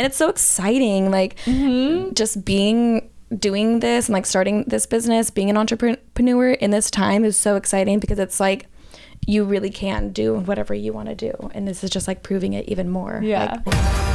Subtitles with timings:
[0.00, 2.14] and it's so exciting like mm-hmm.
[2.14, 7.22] just being doing this and like starting this business being an entrepreneur in this time
[7.22, 8.66] is so exciting because it's like
[9.26, 11.50] you really can do whatever you want to do.
[11.52, 13.20] And this is just like proving it even more.
[13.22, 13.60] Yeah.
[13.66, 14.09] Like,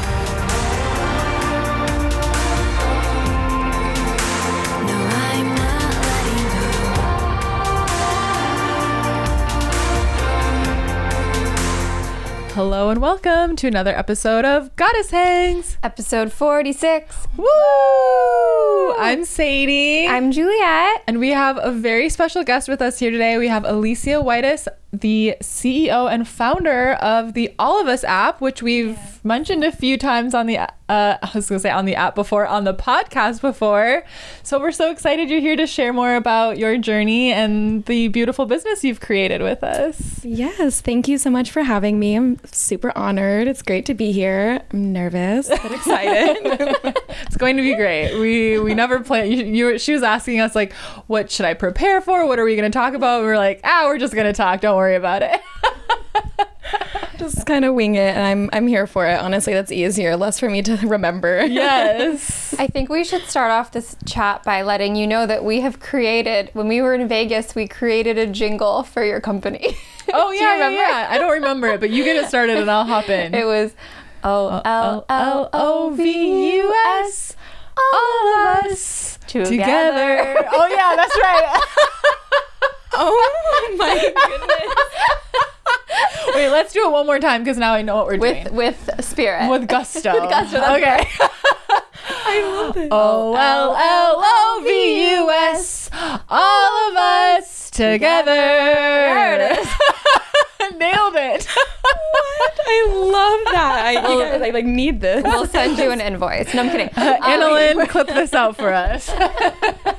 [12.55, 15.77] Hello and welcome to another episode of Goddess Hangs.
[15.83, 17.27] Episode 46.
[17.35, 18.95] Woo!
[18.97, 20.07] I'm Sadie.
[20.07, 21.03] I'm Juliet.
[21.05, 23.37] and we have a very special guest with us here today.
[23.37, 24.69] We have Alicia Whitus,
[25.01, 29.97] the CEO and founder of the All of Us app, which we've mentioned a few
[29.97, 33.41] times on the uh, I was gonna say on the app before, on the podcast
[33.41, 34.03] before.
[34.43, 38.45] So we're so excited you're here to share more about your journey and the beautiful
[38.45, 40.23] business you've created with us.
[40.23, 44.11] yes thank you so much for having me i'm super honored it's great to be
[44.11, 48.19] here i'm nervous but excited It's going to be great.
[48.19, 49.31] We we never plan.
[49.31, 50.73] You, you she was asking us like,
[51.07, 52.25] what should I prepare for?
[52.27, 53.21] What are we going to talk about?
[53.21, 54.61] We were like, ah, we're just going to talk.
[54.61, 55.41] Don't worry about it.
[57.17, 60.37] just kind of wing it and i'm i'm here for it honestly that's easier less
[60.37, 62.53] for me to remember yes.
[62.59, 65.79] I think we should start off this chat by letting you know that we have
[65.79, 69.77] created, when we were in Vegas, we created a jingle for your company.
[70.13, 70.77] Oh Do you yeah, yeah, remember?
[70.77, 71.07] yeah.
[71.09, 73.33] I don't remember it, but you get it started and I'll hop in.
[73.33, 73.73] it was
[74.23, 77.35] O L L O V U S.
[77.77, 79.49] all of us Together.
[79.49, 80.49] together.
[80.53, 81.61] Oh yeah, that's right.
[82.97, 83.95] Oh my
[84.27, 84.75] goodness
[86.35, 88.55] Wait, let's do it one more time because now I know what we're With doing.
[88.55, 89.49] with spirit.
[89.49, 90.13] With gusto.
[90.19, 91.07] With gusto, Okay.
[92.27, 95.89] i love it O L L O V U S.
[96.29, 98.33] All of us together.
[98.33, 99.67] There it is.
[100.77, 101.45] Nailed it.
[101.45, 102.59] what?
[102.67, 103.81] I love that.
[103.85, 105.23] I, guys, I like need this.
[105.23, 106.53] We'll send you an invoice.
[106.53, 106.89] No, I'm kidding.
[106.89, 109.09] Annalyn, clip this out for us.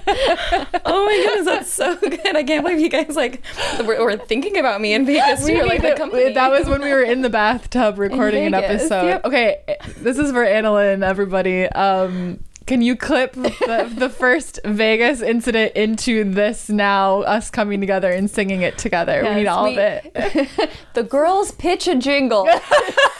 [0.88, 2.36] Oh my goodness, that's so good.
[2.36, 3.42] I can't believe you guys like
[3.84, 5.44] were, were thinking about me in Vegas.
[5.44, 6.32] We We were like the company.
[6.32, 9.06] that was when we were in the bathtub recording an episode.
[9.06, 9.24] yep.
[9.24, 11.64] Okay, this is for Annalyn, everybody.
[11.66, 18.10] Um, can you clip the, the first Vegas incident into this now, us coming together
[18.10, 19.22] and singing it together?
[19.22, 20.70] we need all we- of it.
[20.94, 22.46] the girls pitch a jingle.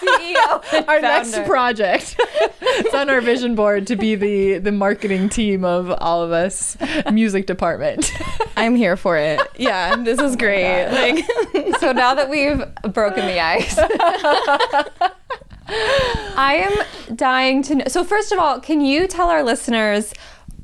[0.01, 2.17] CEO Our next project.
[2.61, 6.77] it's on our vision board to be the the marketing team of all of us,
[7.13, 8.13] music department.
[8.57, 9.41] I'm here for it.
[9.57, 10.89] Yeah, this is oh great.
[10.91, 11.25] Like
[11.81, 13.77] So now that we've broken the ice,
[15.69, 16.69] I
[17.09, 17.85] am dying to know.
[17.89, 20.15] So, first of all, can you tell our listeners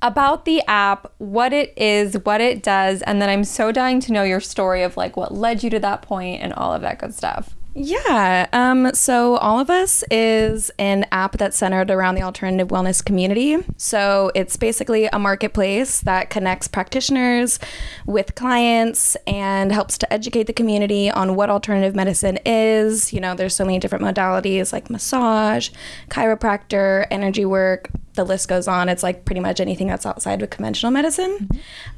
[0.00, 4.12] about the app, what it is, what it does, and then I'm so dying to
[4.12, 6.98] know your story of like what led you to that point and all of that
[6.98, 7.54] good stuff.
[7.75, 8.49] Yeah.
[8.53, 13.56] Um, so All of Us is an app that's centered around the alternative wellness community.
[13.78, 17.59] So it's basically a marketplace that connects practitioners
[18.05, 23.12] with clients and helps to educate the community on what alternative medicine is.
[23.12, 25.71] You know, there's so many different modalities like massage,
[26.11, 27.88] chiropractor, energy work.
[28.15, 28.91] The list goes on.
[28.91, 31.49] It's like pretty much anything that's outside of conventional medicine.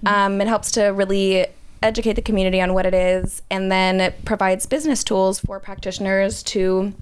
[0.06, 1.46] Um, it helps to really
[1.84, 6.42] educate the community on what it is and then it provides business tools for practitioners
[6.42, 6.94] to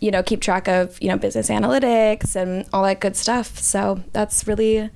[0.00, 3.58] you know keep track of you know business analytics and all that good stuff.
[3.58, 4.90] So that's really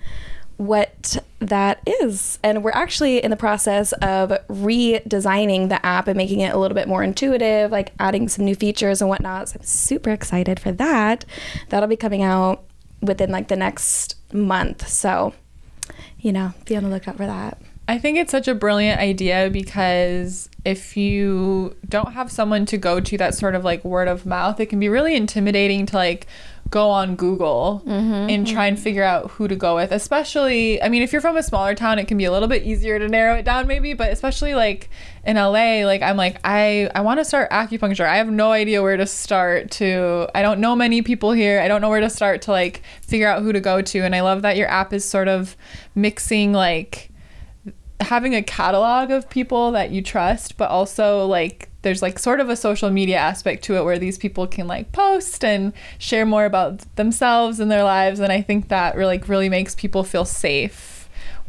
[0.58, 2.38] what that is.
[2.44, 6.74] And we're actually in the process of redesigning the app and making it a little
[6.74, 9.48] bit more intuitive like adding some new features and whatnot.
[9.48, 11.24] So i'm super excited for that.
[11.70, 12.64] That'll be coming out
[13.00, 14.86] within like the next month.
[14.88, 15.32] So
[16.18, 19.50] you know be on the lookout for that I think it's such a brilliant idea
[19.50, 24.24] because if you don't have someone to go to that sort of like word of
[24.24, 26.26] mouth, it can be really intimidating to like
[26.70, 28.82] go on Google mm-hmm, and try and mm-hmm.
[28.82, 29.90] figure out who to go with.
[29.90, 32.62] Especially, I mean, if you're from a smaller town, it can be a little bit
[32.62, 34.88] easier to narrow it down maybe, but especially like
[35.24, 38.06] in LA, like I'm like I I want to start acupuncture.
[38.06, 41.60] I have no idea where to start to I don't know many people here.
[41.60, 44.14] I don't know where to start to like figure out who to go to and
[44.14, 45.56] I love that your app is sort of
[45.94, 47.11] mixing like
[48.02, 52.48] having a catalog of people that you trust, but also like there's like sort of
[52.48, 56.44] a social media aspect to it where these people can like post and share more
[56.44, 60.24] about themselves and their lives and I think that really like really makes people feel
[60.24, 60.91] safe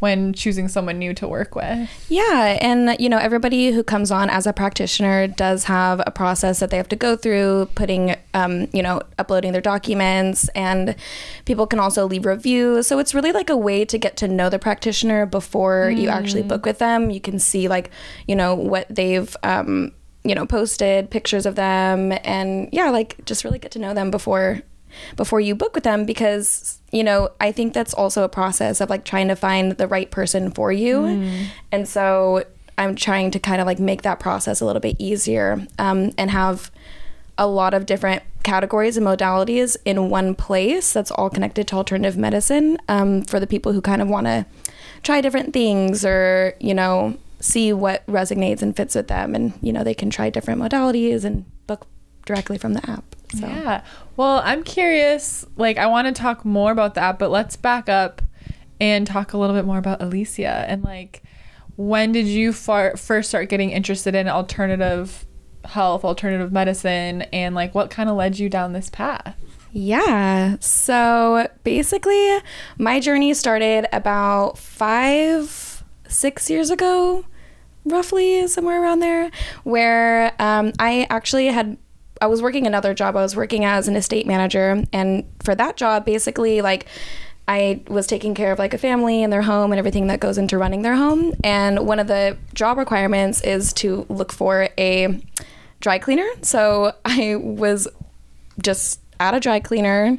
[0.03, 1.89] when choosing someone new to work with.
[2.09, 6.59] Yeah, and you know, everybody who comes on as a practitioner does have a process
[6.59, 10.97] that they have to go through, putting, um, you know, uploading their documents, and
[11.45, 12.85] people can also leave reviews.
[12.85, 16.43] So it's really like a way to get to know the practitioner before you actually
[16.43, 17.09] book with them.
[17.09, 17.89] You can see like,
[18.27, 19.35] you know, what they've.
[19.41, 19.93] Um,
[20.25, 24.09] you know, posted pictures of them, and yeah, like just really get to know them
[24.09, 24.61] before
[25.15, 28.89] before you book with them because you know I think that's also a process of
[28.89, 31.05] like trying to find the right person for you,
[31.71, 32.43] and so
[32.77, 36.31] I'm trying to kind of like make that process a little bit easier um, and
[36.31, 36.71] have
[37.37, 42.17] a lot of different categories and modalities in one place that's all connected to alternative
[42.17, 44.45] medicine um, for the people who kind of want to
[45.01, 49.35] try different things or you know see what resonates and fits with them.
[49.35, 51.87] And you know they can try different modalities and book
[52.25, 53.83] directly from the app so Yeah.
[54.15, 55.45] Well, I'm curious.
[55.55, 58.21] Like, I want to talk more about that, but let's back up
[58.79, 61.23] and talk a little bit more about Alicia and like,
[61.75, 65.25] when did you far- first start getting interested in alternative
[65.65, 69.35] health, alternative medicine, and like, what kind of led you down this path?
[69.71, 70.57] Yeah.
[70.59, 72.39] So basically,
[72.77, 77.25] my journey started about five, six years ago,
[77.83, 79.31] roughly, somewhere around there,
[79.63, 81.77] where um, I actually had.
[82.23, 83.17] I was working another job.
[83.17, 84.81] I was working as an estate manager.
[84.93, 86.85] And for that job, basically, like,
[87.49, 90.37] I was taking care of like a family and their home and everything that goes
[90.37, 91.33] into running their home.
[91.43, 95.21] And one of the job requirements is to look for a
[95.81, 96.29] dry cleaner.
[96.43, 97.89] So I was
[98.61, 100.17] just at a dry cleaner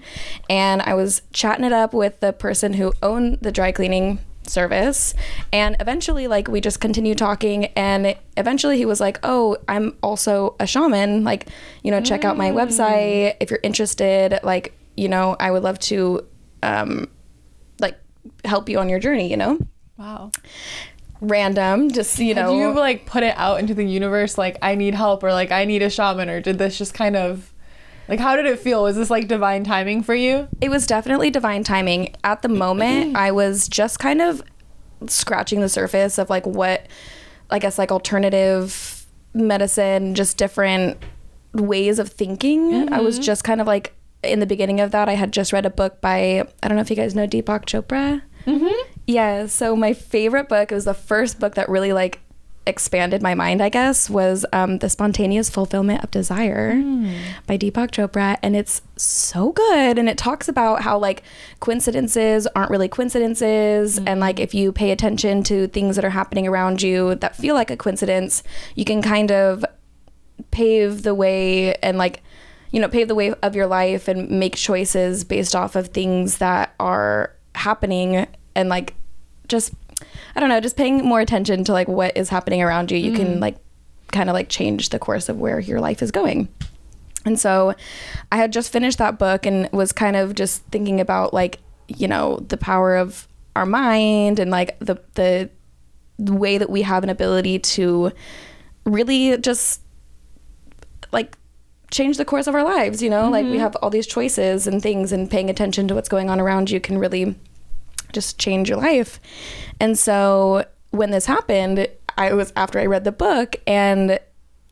[0.51, 5.15] and I was chatting it up with the person who owned the dry cleaning service.
[5.53, 10.57] And eventually like we just continued talking and eventually he was like oh i'm also
[10.61, 11.25] a shaman.
[11.25, 11.49] Like
[11.83, 13.37] you know check out my website.
[13.41, 16.25] If you're interested like you know i would love to
[16.63, 17.09] um
[17.81, 17.99] like
[18.45, 19.59] help you on your journey you know?
[19.97, 20.33] Wow.
[21.21, 24.75] random just you know Did you like put it out into the universe like I
[24.75, 27.54] need help or like I need a shaman or did this just kind of
[28.09, 28.83] like how did it feel?
[28.83, 30.49] Was this like divine timing for you?
[30.61, 32.15] It was definitely divine timing.
[32.25, 34.43] At the moment, I was just kind of
[35.07, 36.87] scratching the surface of like what,
[37.51, 40.99] I guess, like alternative medicine, just different
[41.53, 42.93] ways of thinking.
[42.93, 45.09] I was just kind of like in the beginning of that.
[45.09, 47.67] I had just read a book by, I don't know if you guys know Deepak
[47.67, 48.23] Chopra.
[48.47, 48.91] Mm-hmm.
[49.07, 49.47] Yeah.
[49.47, 52.21] So my favorite book, it was the first book that really like
[52.67, 56.75] expanded my mind, I guess, was um, The Spontaneous Fulfillment of Desire
[57.47, 58.39] by Deepak Chopra.
[58.43, 59.99] And it's so good.
[59.99, 61.23] And it talks about how like
[61.61, 63.99] coincidences aren't really coincidences.
[63.99, 67.55] And like if you pay attention to things that are happening around you that feel
[67.55, 68.43] like a coincidence,
[68.75, 69.65] you can kind of
[70.51, 72.23] pave the way and like
[72.71, 76.39] you know pave the way of your life and make choices based off of things
[76.39, 78.95] that are happening and like
[79.49, 79.73] just
[80.35, 83.13] i don't know just paying more attention to like what is happening around you you
[83.13, 83.41] can mm.
[83.41, 83.57] like
[84.15, 86.49] kind of like change the course of where your life is going.
[87.27, 87.75] And so
[88.31, 91.59] I had just finished that book and was kind of just thinking about like,
[91.89, 93.27] you know, the power of
[93.57, 95.51] our mind and like the the,
[96.19, 98.13] the way that we have an ability to
[98.85, 99.81] really just
[101.13, 101.37] like
[101.91, 103.29] change the course of our lives, you know?
[103.29, 103.61] Like we mm-hmm.
[103.61, 106.79] have all these choices and things and paying attention to what's going on around you
[106.79, 107.35] can really
[108.15, 109.21] just change your life.
[109.81, 114.19] And so when this happened, I was after I read the book and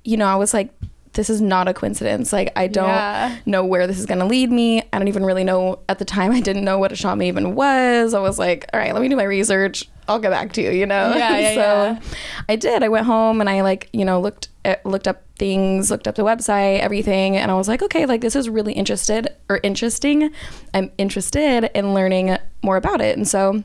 [0.04, 0.70] you know, I was like
[1.14, 2.32] this is not a coincidence.
[2.32, 3.36] Like I don't Yeah.
[3.44, 4.82] know where this is going to lead me.
[4.94, 7.54] I don't even really know at the time I didn't know what a shaman even
[7.54, 8.14] was.
[8.14, 9.88] I was like, all right, let me do my research.
[10.08, 11.14] I'll get back to you, you know.
[11.16, 12.00] Yeah, yeah, so yeah.
[12.48, 12.82] I did.
[12.82, 16.14] I went home and I like, you know, looked at, looked up things, looked up
[16.14, 20.30] the website, everything, and I was like, okay, like this is really interested or interesting.
[20.74, 23.16] I'm interested in learning more about it.
[23.16, 23.62] And so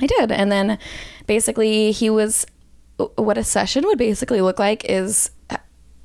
[0.00, 0.32] I did.
[0.32, 0.78] And then
[1.26, 2.46] basically he was
[3.16, 5.30] what a session would basically look like is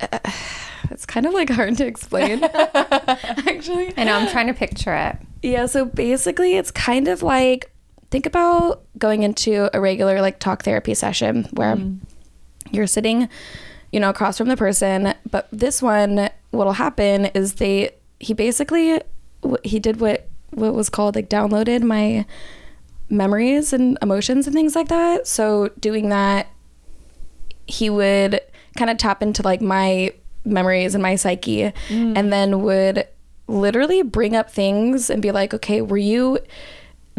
[0.90, 3.92] it's kind of like hard to explain actually.
[3.96, 5.16] I know I'm trying to picture it.
[5.42, 7.70] Yeah, so basically it's kind of like
[8.10, 11.98] think about going into a regular like talk therapy session where mm.
[12.70, 13.28] you're sitting,
[13.92, 19.00] you know, across from the person, but this one what'll happen is they he basically
[19.62, 22.24] he did what what was called like downloaded my
[23.10, 25.26] memories and emotions and things like that.
[25.26, 26.48] So doing that
[27.66, 28.40] he would
[28.76, 30.12] kind of tap into like my
[30.44, 32.12] memories and my psyche mm.
[32.16, 33.06] and then would
[33.46, 36.38] literally bring up things and be like okay were you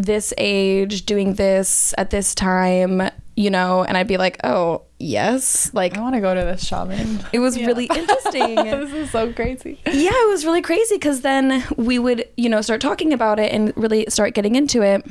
[0.06, 3.02] this age doing this at this time
[3.36, 6.66] you know and i'd be like oh yes like I want to go to this
[6.66, 7.26] shaman.
[7.32, 9.80] it was really interesting this is so crazy.
[9.86, 13.52] yeah, it was really crazy because then we would, you know, start talking about it
[13.52, 15.06] and really start getting into it.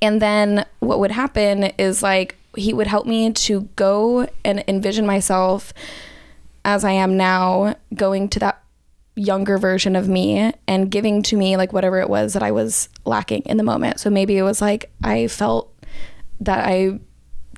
[0.00, 5.06] And then what would happen is like he would help me to go and envision
[5.06, 5.72] myself
[6.64, 8.63] as I am now, going to that
[9.16, 12.88] younger version of me and giving to me like whatever it was that I was
[13.04, 14.00] lacking in the moment.
[14.00, 15.72] So maybe it was like I felt
[16.40, 16.98] that I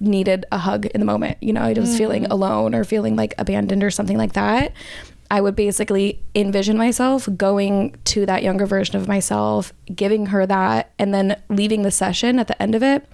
[0.01, 1.39] needed a hug in the moment.
[1.41, 2.31] You know, I was feeling mm.
[2.31, 4.73] alone or feeling like abandoned or something like that.
[5.31, 10.93] I would basically envision myself going to that younger version of myself, giving her that,
[10.99, 13.05] and then leaving the session at the end of it.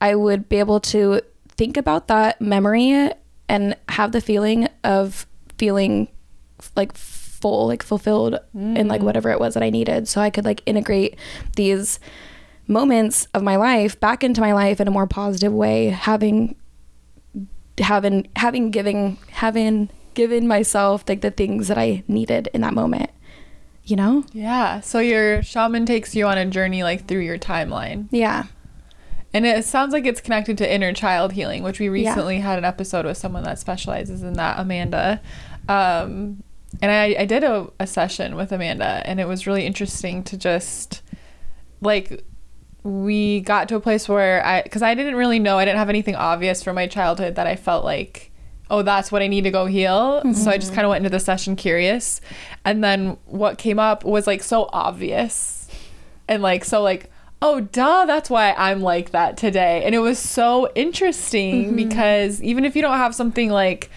[0.00, 3.10] I would be able to think about that memory
[3.48, 5.26] and have the feeling of
[5.56, 6.08] feeling
[6.74, 6.92] like
[7.46, 10.08] full, like fulfilled in like whatever it was that I needed.
[10.08, 11.16] So I could like integrate
[11.54, 12.00] these
[12.66, 16.56] moments of my life back into my life in a more positive way, having
[17.78, 23.10] having having giving having given myself like the things that I needed in that moment.
[23.84, 24.24] You know?
[24.32, 24.80] Yeah.
[24.80, 28.08] So your shaman takes you on a journey like through your timeline.
[28.10, 28.44] Yeah.
[29.32, 32.08] And it sounds like it's connected to inner child healing, which we Yeah.
[32.10, 35.20] recently had an episode with someone that specializes in that, Amanda.
[35.68, 36.42] Um,
[36.82, 40.36] and I, I did a, a session with Amanda, and it was really interesting to
[40.36, 41.02] just
[41.80, 42.24] like
[42.82, 45.88] we got to a place where I, because I didn't really know, I didn't have
[45.88, 48.30] anything obvious from my childhood that I felt like,
[48.70, 50.22] oh, that's what I need to go heal.
[50.34, 50.74] So I just mm-hmm.
[50.74, 52.20] kind of went into the session curious.
[52.64, 55.56] And then what came up was like so obvious
[56.28, 57.10] and like so like
[57.42, 61.76] oh duh that's why i'm like that today and it was so interesting mm-hmm.
[61.76, 63.90] because even if you don't have something like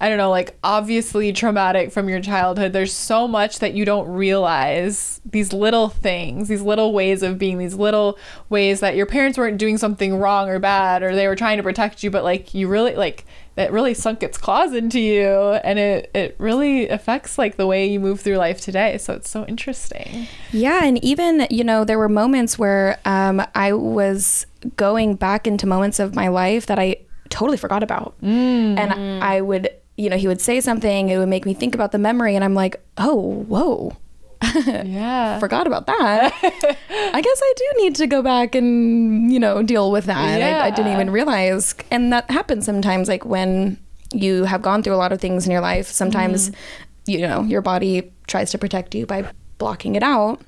[0.00, 2.72] i don't know like obviously traumatic from your childhood.
[2.72, 7.58] There's so much that you don't realize these little things these little ways of being
[7.58, 11.36] these little ways that your parents weren't doing something wrong or bad or they were
[11.36, 13.24] trying to protect you but like you really like
[13.56, 17.86] it really sunk its claws into you and it it really affects like the way
[17.86, 18.96] you move through life today.
[18.98, 20.26] So it's so interesting.
[20.52, 25.66] Yeah, and even you know there were moments where um, I was going back into
[25.66, 26.96] moments of my life that I
[27.28, 28.92] totally forgot about, and
[29.22, 29.68] I would
[30.00, 32.44] you know he would say something, it would make me think about the memory, and
[32.44, 33.96] I'm like, oh, whoa.
[34.64, 36.32] yeah Forgot about that.
[36.32, 40.16] I guess I do need to go back and, you know, deal with that.
[40.16, 41.74] I, I didn't even realize.
[41.90, 43.78] And that happens sometimes, like when
[44.12, 45.86] you have gone through a lot of things in your life.
[45.88, 47.10] Sometimes, mm-hmm.
[47.10, 50.40] you know, your body tries to protect you by blocking it out,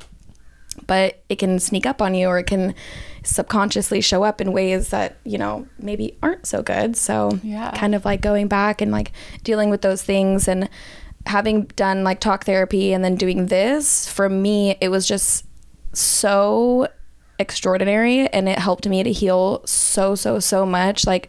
[0.86, 2.74] but it can sneak up on you or it can
[3.24, 6.96] subconsciously show up in ways that, you know, maybe aren't so good.
[6.96, 7.70] So, Yeah.
[7.72, 9.12] kind of like going back and like
[9.44, 10.68] dealing with those things and
[11.26, 15.44] having done like talk therapy and then doing this, for me, it was just
[15.92, 16.88] so
[17.38, 21.28] extraordinary and it helped me to heal so so so much like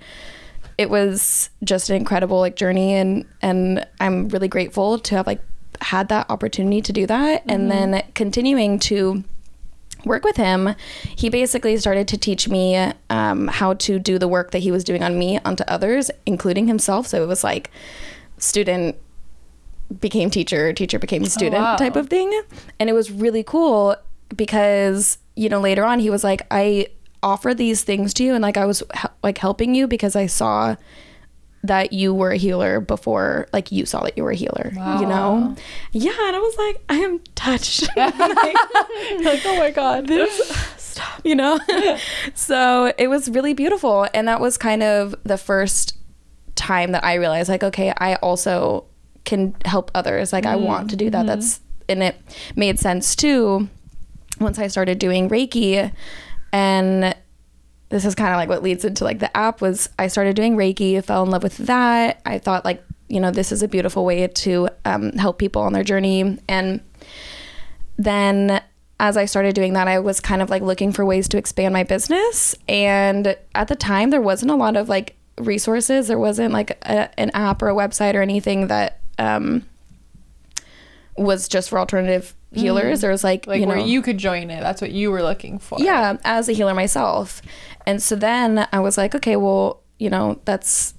[0.78, 5.42] it was just an incredible like journey and and I'm really grateful to have like
[5.82, 7.92] had that opportunity to do that and mm-hmm.
[7.92, 9.24] then continuing to
[10.06, 10.76] work with him
[11.16, 14.84] he basically started to teach me um, how to do the work that he was
[14.84, 17.70] doing on me onto others including himself so it was like
[18.38, 18.96] student
[20.00, 21.76] became teacher teacher became student wow.
[21.76, 22.42] type of thing
[22.80, 23.96] and it was really cool
[24.36, 26.88] because you know later on he was like i
[27.22, 28.84] offer these things to you and like i was
[29.22, 30.76] like helping you because i saw
[31.64, 35.08] that you were a healer before like you saw that you were a healer you
[35.08, 35.56] know?
[35.92, 37.88] Yeah and i was like i am touched.
[37.96, 40.10] Like, like oh my god.
[40.78, 41.60] Stop you know?
[42.34, 45.98] So it was really beautiful and that was kind of the first
[46.56, 48.86] time that i realized like okay i also
[49.24, 50.34] can help others.
[50.34, 51.20] Like i want to do that.
[51.20, 51.28] Mm-hmm.
[51.28, 52.16] That's and it
[52.56, 53.70] made sense too
[54.40, 55.92] once i started doing reiki
[56.52, 57.16] and
[57.94, 60.56] this is kind of like what leads into like the app was i started doing
[60.56, 64.04] reiki fell in love with that i thought like you know this is a beautiful
[64.06, 66.82] way to um, help people on their journey and
[67.98, 68.62] then
[69.00, 71.74] as I started doing that, I was kind of like looking for ways to expand
[71.74, 72.56] my business.
[72.70, 76.08] And at the time, there wasn't a lot of like resources.
[76.08, 79.66] There wasn't like a, an app or a website or anything that um,
[81.18, 82.98] was just for alternative healers.
[82.98, 83.02] Mm-hmm.
[83.02, 85.24] There was like, like you know, where you could join it that's what you were
[85.24, 87.42] looking for yeah, as a healer myself.
[87.86, 90.94] And so then I was like, okay, well, you know, that's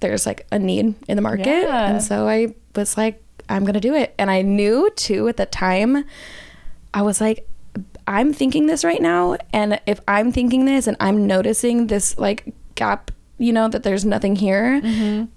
[0.00, 1.46] there's like a need in the market.
[1.46, 1.90] Yeah.
[1.90, 4.14] And so I was like, I'm to do it.
[4.18, 6.04] And I knew too at the time,
[6.92, 7.48] I was like,
[8.06, 9.36] I'm thinking this right now.
[9.52, 14.04] And if I'm thinking this and I'm noticing this like gap, you know, that there's
[14.04, 14.80] nothing here,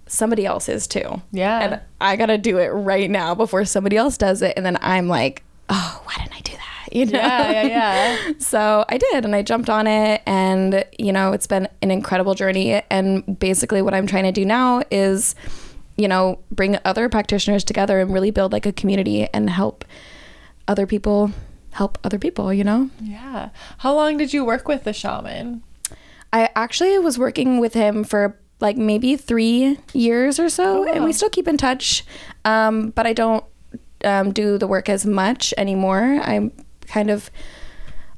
[0.08, 1.00] somebody else is too.
[1.00, 1.38] Mm-hmm.
[1.38, 1.60] Yeah.
[1.60, 4.54] And I got to do it right now before somebody else does it.
[4.56, 6.66] And then I'm like, oh, why didn't I do that?
[6.92, 7.20] You know?
[7.20, 11.46] yeah yeah yeah So I did, and I jumped on it, and you know, it's
[11.46, 12.82] been an incredible journey.
[12.90, 15.36] And basically, what I'm trying to do now is,
[15.98, 19.86] you know, bring other practitioners together and really build like a community and help
[20.68, 21.32] other people
[21.74, 22.52] help other people.
[22.52, 25.62] You know, yeah how long did you work with the shaman
[26.32, 31.14] I actually was working with him for like maybe three years or so, and we
[31.14, 32.04] still keep in touch.
[32.46, 33.44] Um, but I don't
[34.04, 36.20] um, do the work as much anymore.
[36.24, 36.52] I'm
[36.88, 37.32] kind of,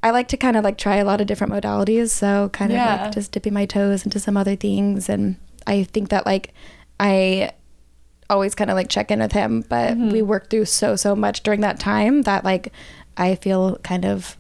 [0.04, 2.10] I like to kind of like try a lot of different modalities.
[2.10, 5.10] So kind of like just dipping my toes into some other things.
[5.10, 5.38] And
[5.68, 6.54] I think that like
[7.00, 7.52] I
[8.30, 9.62] always kind of like check in with him.
[9.70, 10.10] But Mm-hmm.
[10.10, 12.74] we worked through so so much during that time that like
[13.18, 14.38] I feel kind of,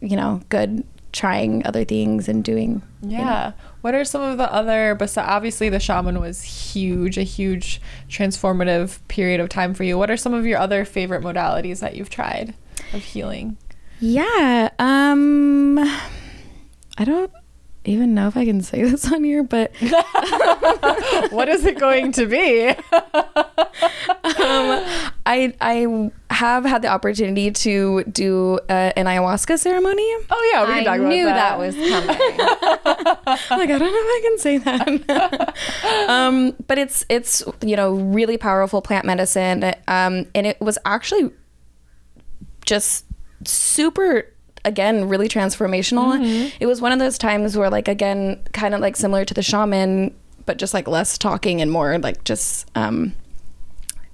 [0.00, 2.82] you know, good trying other things and doing.
[3.02, 3.24] you know.
[3.24, 3.52] Yeah.
[3.80, 8.98] What are some of the other, besides obviously the shaman was huge, a huge transformative
[9.08, 9.96] period of time for you.
[9.96, 12.54] What are some of your other favorite modalities that you've tried
[12.92, 13.56] of healing?
[14.00, 14.70] Yeah.
[14.78, 17.32] Um I don't
[17.84, 19.72] even know if I can say this on here, but
[21.30, 22.68] what is it going to be?
[22.68, 22.76] um,
[25.26, 26.10] I I
[26.40, 30.10] have had the opportunity to do uh, an ayahuasca ceremony.
[30.30, 31.04] Oh yeah, we can I talk about that.
[31.04, 31.34] I knew that.
[31.34, 31.58] that.
[31.58, 33.58] was coming.
[33.60, 36.08] like I don't know if I can say that.
[36.08, 41.30] um, but it's it's you know really powerful plant medicine, um, and it was actually
[42.64, 43.04] just
[43.44, 44.24] super
[44.64, 46.52] again really transformational.
[46.58, 49.42] It was one of those times where like again kind of like similar to the
[49.42, 50.14] shaman,
[50.46, 53.14] but just like less talking and more like just um,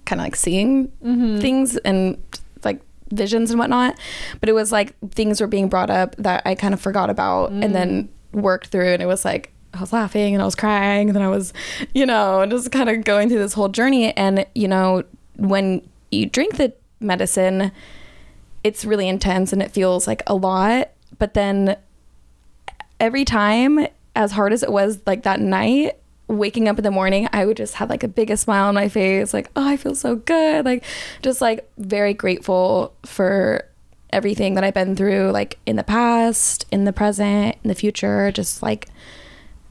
[0.06, 1.38] kind of like seeing mm-hmm.
[1.38, 2.22] things and
[2.64, 3.98] like visions and whatnot.
[4.40, 7.50] But it was like things were being brought up that I kind of forgot about
[7.50, 8.40] and then mm.
[8.40, 8.92] worked through.
[8.92, 11.08] And it was like, I was laughing and I was crying.
[11.08, 11.52] And then I was,
[11.94, 14.16] you know, just kind of going through this whole journey.
[14.16, 15.04] And, you know,
[15.36, 17.72] when you drink the medicine,
[18.64, 20.90] it's really intense and it feels like a lot.
[21.18, 21.76] But then
[22.98, 25.98] every time, as hard as it was like that night,
[26.28, 28.88] waking up in the morning, I would just have like a biggest smile on my
[28.88, 30.64] face, like, oh, I feel so good.
[30.64, 30.84] Like,
[31.22, 33.64] just like very grateful for
[34.10, 38.30] everything that I've been through, like in the past, in the present, in the future,
[38.32, 38.88] just like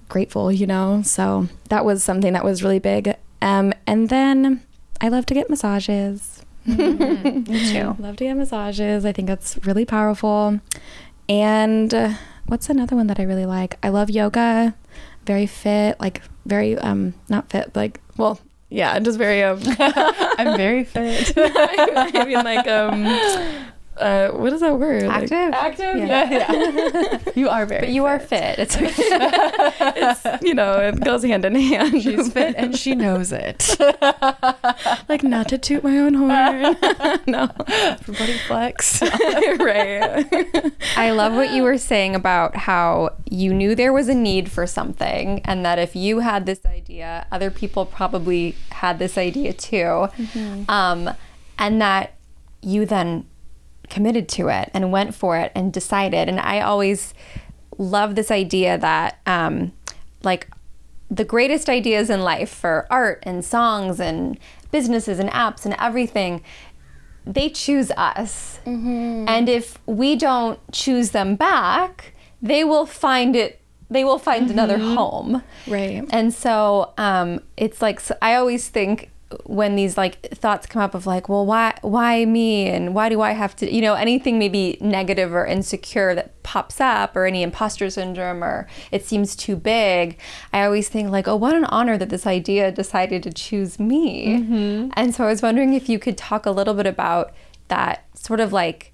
[0.10, 1.02] grateful, you know?
[1.02, 3.16] So that was something that was really big.
[3.42, 4.62] Um, and then
[5.02, 6.44] I love to get massages.
[6.66, 7.96] Me too.
[8.00, 9.06] Love to get massages.
[9.06, 10.60] I think that's really powerful.
[11.28, 12.14] And uh,
[12.46, 13.78] what's another one that I really like?
[13.84, 14.76] I love yoga.
[15.26, 20.58] Very fit, like very um not fit, but like well, yeah, just very um I'm
[20.58, 21.34] very fit.
[21.38, 23.04] I mean like um
[23.98, 25.04] uh what is that word?
[25.04, 25.54] Like, Active.
[25.54, 25.96] active?
[25.98, 26.30] Yeah.
[26.32, 27.18] yeah.
[27.36, 28.60] You are very But you are fit.
[28.60, 28.92] It's okay.
[28.98, 32.02] it's you know, it goes hand in hand.
[32.02, 33.76] She's fit and she knows it.
[35.10, 36.78] like not to toot my own horn.
[37.28, 37.50] no.
[37.67, 39.02] Everybody flex.
[39.60, 40.26] right.
[40.98, 44.65] I love what you were saying about how you knew there was a need for
[44.67, 50.08] something, and that if you had this idea, other people probably had this idea too.
[50.69, 51.10] Um,
[51.58, 52.13] and that
[52.62, 53.26] you then
[53.89, 56.30] committed to it and went for it and decided.
[56.30, 57.13] And I always
[57.78, 59.74] love this idea that, um,
[60.24, 60.50] like,
[61.10, 64.39] the greatest ideas in life for art and songs and
[64.71, 66.41] businesses and apps and everything
[67.26, 68.60] they choose us.
[69.28, 74.80] And if we don't choose them back, they will find it they will find another
[74.95, 75.43] home.
[75.67, 76.04] Right.
[76.10, 79.12] And so um, it's like so I always think
[79.45, 83.21] when these like thoughts come up of like, well, why why me and why do
[83.21, 87.43] I have to, you know, anything maybe negative or insecure that pops up or any
[87.43, 90.17] imposter syndrome or it seems too big,
[90.54, 94.39] I always think like, oh, what an honor that this idea decided to choose me.
[94.39, 94.89] Mm-hmm.
[94.93, 97.34] And so I was wondering if you could talk a little bit about
[97.67, 98.93] that sort of like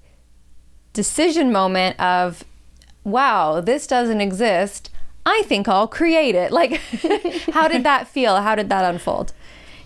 [0.92, 2.44] decision moment of
[3.04, 4.90] wow, this doesn't exist.
[5.24, 6.52] I think I'll create it.
[6.52, 6.72] Like,
[7.52, 8.36] how did that feel?
[8.36, 9.32] How did that unfold?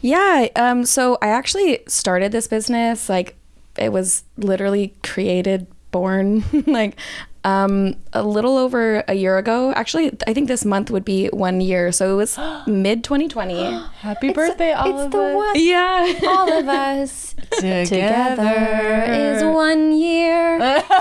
[0.07, 0.47] Yeah.
[0.55, 3.37] Um, so I actually started this business, like
[3.77, 6.97] it was literally created, born like
[7.45, 9.73] um, a little over a year ago.
[9.73, 11.91] Actually, I think this month would be one year.
[11.93, 13.55] So it was mid 2020.
[14.01, 15.35] Happy birthday, all it's of the us.
[15.35, 15.55] one.
[15.57, 16.15] yeah.
[16.29, 17.85] All of us Together.
[17.87, 20.83] together is one year.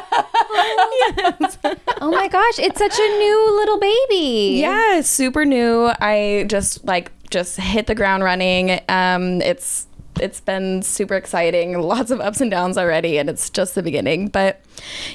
[2.01, 4.59] Oh my gosh, it's such a new little baby.
[4.61, 5.91] Yeah, super new.
[5.99, 8.79] I just like just hit the ground running.
[8.89, 9.87] Um, it's
[10.21, 11.79] it's been super exciting.
[11.79, 14.27] Lots of ups and downs already, and it's just the beginning.
[14.27, 14.61] But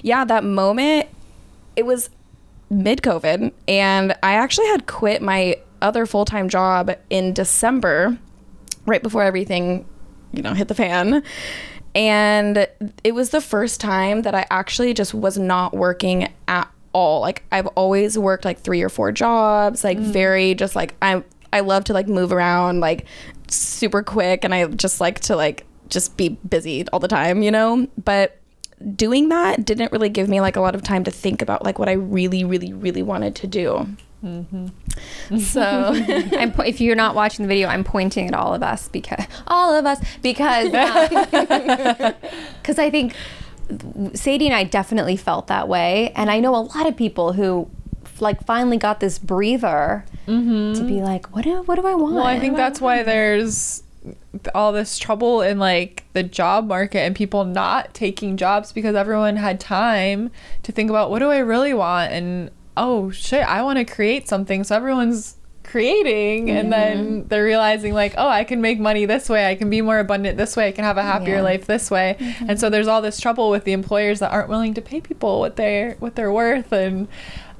[0.02, 1.08] yeah, that moment,
[1.76, 2.10] it was
[2.68, 8.18] mid COVID, and I actually had quit my other full time job in December,
[8.86, 9.86] right before everything,
[10.32, 11.22] you know, hit the fan.
[11.94, 12.68] And
[13.02, 17.20] it was the first time that I actually just was not working at all.
[17.20, 21.60] Like I've always worked like three or four jobs, like very just like I I
[21.60, 23.06] love to like move around like
[23.48, 27.50] super quick and I just like to like just be busy all the time, you
[27.50, 27.88] know?
[28.02, 28.36] But
[28.96, 31.78] doing that didn't really give me like a lot of time to think about like
[31.78, 33.86] what I really really really wanted to do.
[34.24, 35.38] Mm-hmm.
[35.38, 35.62] So
[36.38, 39.24] I'm po- if you're not watching the video, I'm pointing at all of us because
[39.46, 42.12] all of us because uh,
[42.62, 43.14] because I think
[44.14, 47.70] Sadie and I definitely felt that way, and I know a lot of people who
[48.20, 50.74] like finally got this breather mm-hmm.
[50.74, 52.14] to be like, what do what do I want?
[52.14, 53.82] Well, I think that's why there's
[54.54, 59.36] all this trouble in like the job market and people not taking jobs because everyone
[59.36, 60.30] had time
[60.62, 62.12] to think about what do I really want?
[62.12, 64.64] And oh shit, I want to create something.
[64.64, 67.28] So everyone's creating and then mm-hmm.
[67.28, 69.46] they're realizing like oh i can make money this way.
[69.46, 70.68] I can be more abundant this way.
[70.68, 71.42] I can have a happier Yeah.
[71.42, 72.16] life this way.
[72.18, 72.50] Mm-hmm.
[72.50, 75.38] And so there's all this trouble with the employers that aren't willing to pay people
[75.38, 76.72] what they're what they're worth.
[76.72, 77.06] And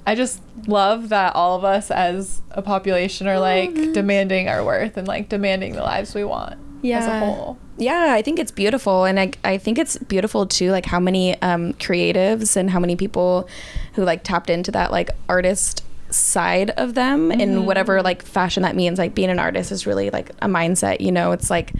[0.06, 4.96] i just love that all of us as a population are like demanding our worth
[4.96, 6.58] and like demanding the lives we want
[6.98, 10.70] as a whole Yeah, I think it's beautiful, and I I think it's beautiful too,
[10.70, 13.48] like how many um, creatives and how many people
[13.94, 18.76] who like tapped into that like artist side of them in whatever like fashion that
[18.76, 18.98] means.
[18.98, 21.32] Like being an artist is really like a mindset, you know.
[21.32, 21.72] It's like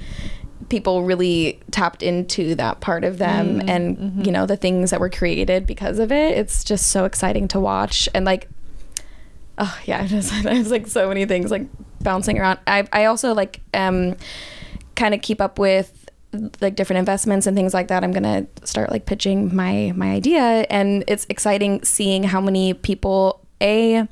[0.71, 5.11] people really tapped into that part of them, and you know the things that were
[5.11, 6.39] created because of it.
[6.39, 8.49] It's just so exciting to watch, and like
[9.59, 11.67] oh yeah just there's like so many things like
[12.01, 12.59] bouncing around.
[12.67, 14.17] I i also like um
[14.95, 16.01] kind of keep up with
[16.61, 18.05] like different investments and things like that.
[18.05, 20.67] I'm gonna start like pitching my my idea.
[20.71, 24.07] And it's exciting seeing how many people a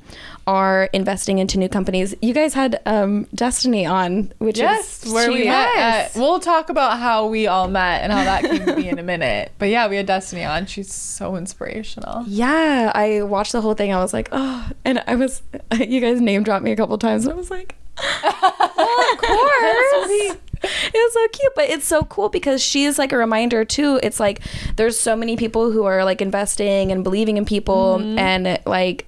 [0.47, 2.15] are investing into new companies.
[2.21, 6.69] You guys had um destiny on which yes is where we met at, we'll talk
[6.69, 9.51] about how we all met and how that came to be in a minute.
[9.59, 10.65] But yeah we had destiny on.
[10.65, 12.23] She's so inspirational.
[12.27, 13.93] Yeah i watched the whole thing.
[13.93, 15.41] I was like oh and i was
[15.79, 17.75] you guys name dropped me a couple times and i was like
[18.23, 20.37] of course.
[20.61, 23.99] It's so cute, but it's so cool because she's like a reminder too.
[24.03, 24.41] It's like
[24.75, 29.05] there's so many people who are like investing and believing in people and like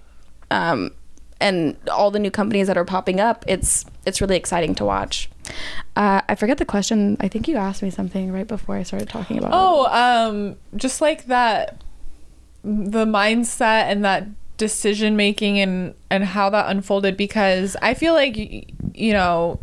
[0.51, 0.91] um
[1.41, 3.43] and all the new companies that are popping up.
[3.47, 5.29] It's it's really exciting to watch.
[5.95, 7.17] Uh, I forget the question.
[7.19, 9.51] I think you asked me something right before I started talking about.
[9.53, 11.83] Oh, um, just like that,
[12.63, 17.17] the mindset and that decision making and and how that unfolded.
[17.17, 19.59] Because I feel like you know,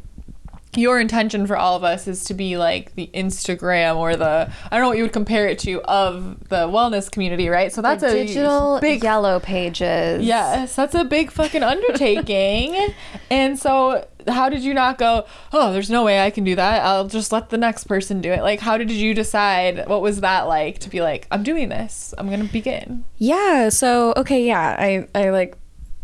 [0.77, 4.77] your intention for all of us is to be like the Instagram or the I
[4.77, 7.73] don't know what you would compare it to of the wellness community, right?
[7.73, 10.25] So that's the a digital big yellow pages.
[10.25, 12.95] Yes, that's a big fucking undertaking.
[13.31, 16.85] and so, how did you not go, oh, there's no way I can do that.
[16.85, 18.43] I'll just let the next person do it.
[18.43, 19.89] Like, how did you decide?
[19.89, 23.05] What was that like to be like, I'm doing this, I'm going to begin?
[23.17, 23.71] Yeah.
[23.71, 25.57] So okay, yeah, I I like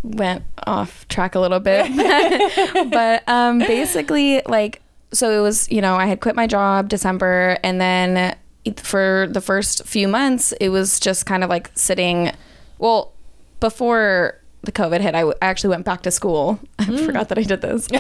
[0.05, 1.91] went off track a little bit,
[2.91, 7.59] but um, basically like so it was you know I had quit my job December
[7.65, 8.37] and then
[8.77, 12.33] for the first few months it was just kind of like sitting.
[12.79, 13.13] Well,
[13.61, 16.59] before the COVID hit, I w- I actually went back to school.
[16.79, 17.89] I forgot that I did this.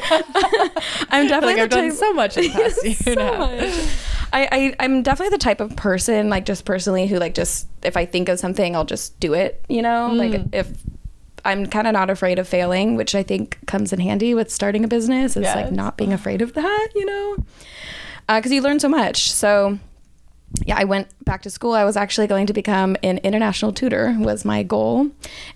[1.10, 3.88] I'm definitely like I've done so much in the past year so much.
[4.32, 7.96] I, I I'm definitely the type of person, like just personally, who like just if
[7.96, 9.64] I think of something, I'll just do it.
[9.68, 10.68] You know, like if
[11.44, 14.84] I'm kind of not afraid of failing, which I think comes in handy with starting
[14.84, 15.36] a business.
[15.36, 16.88] Is like not being afraid of that.
[16.94, 17.36] You know,
[18.28, 19.30] because you learn so much.
[19.30, 19.78] So
[20.64, 21.72] yeah, I went back to school.
[21.72, 25.10] I was actually going to become an international tutor was my goal,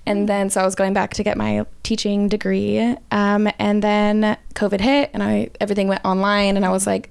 [0.07, 2.97] and then so I was going back to get my teaching degree.
[3.11, 7.11] Um, and then COVID hit, and I everything went online, and I was like,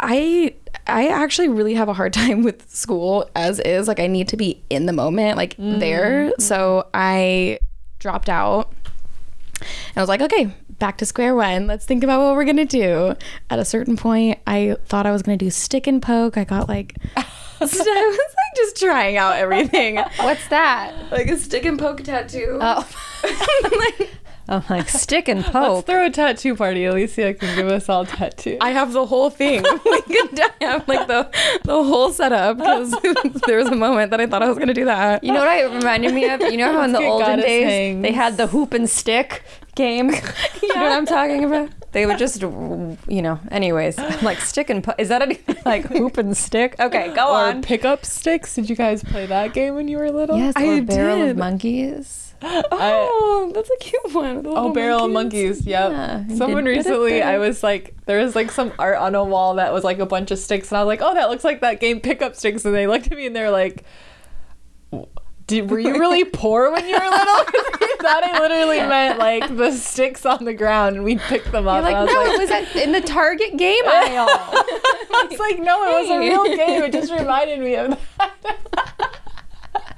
[0.00, 0.54] I
[0.86, 3.88] I actually really have a hard time with school as is.
[3.88, 6.32] Like I need to be in the moment, like there.
[6.38, 7.60] So I
[7.98, 8.72] dropped out.
[9.60, 11.66] And I was like, okay, back to square one.
[11.66, 13.14] Let's think about what we're gonna do.
[13.50, 16.36] At a certain point, I thought I was gonna do stick and poke.
[16.36, 17.16] I got like, so
[17.60, 20.94] I was like just trying out everything, What's that?
[21.10, 22.58] like a stick and poke tattoo.
[22.60, 22.88] Oh.
[23.64, 24.10] Like,
[24.48, 26.84] I'm like stick and Let's throw a tattoo party.
[26.86, 28.58] Alicia can give us all tattoos.
[28.60, 29.62] I have the whole thing.
[29.84, 31.30] we could have like the
[31.64, 32.90] the whole setup because
[33.46, 35.22] there was a moment that I thought I was gonna do that.
[35.22, 36.40] You know what it reminded me of?
[36.40, 38.02] You know how in the olden days hangs.
[38.02, 40.10] they had the hoop and stick game?
[40.62, 41.70] You know what I'm talking about?
[41.92, 45.86] They would just, you know, anyways, I'm like stick and po- is that a, like
[45.86, 46.76] hoop and stick?
[46.78, 47.62] Okay, go or on.
[47.62, 48.54] pickup sticks.
[48.54, 50.36] Did you guys play that game when you were little?
[50.36, 51.30] Yes, I or I barrel did.
[51.30, 52.27] of monkeys.
[52.42, 54.42] Oh, that's a cute one.
[54.46, 55.56] Oh, Barrel of monkeys.
[55.58, 55.66] Monkeys.
[55.66, 55.90] Yep.
[55.92, 59.72] Yeah, Someone recently, I was like, there was like some art on a wall that
[59.72, 61.80] was like a bunch of sticks, and I was like, oh, that looks like that
[61.80, 62.64] game Pickup Sticks.
[62.64, 63.84] And they looked at me and they're like,
[65.46, 67.44] Did, were you really poor when you were little?
[67.44, 71.44] 'Cause they thought I literally meant like the sticks on the ground and we'd pick
[71.46, 71.82] them up.
[71.82, 74.28] You're like, and I was no, like, it was at, in the Target game aisle.
[74.30, 76.82] it's like, no, it was a real game.
[76.84, 79.17] It just reminded me of that.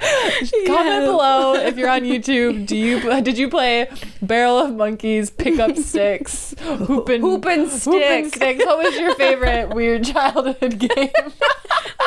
[0.66, 2.66] Comment below if you're on YouTube.
[2.66, 3.88] Do you did you play
[4.22, 8.36] Barrel of Monkeys, Pickup Sticks, Hoop and Hoop and Hoop and Sticks.
[8.36, 8.64] Sticks?
[8.64, 11.10] What was your favorite weird childhood game?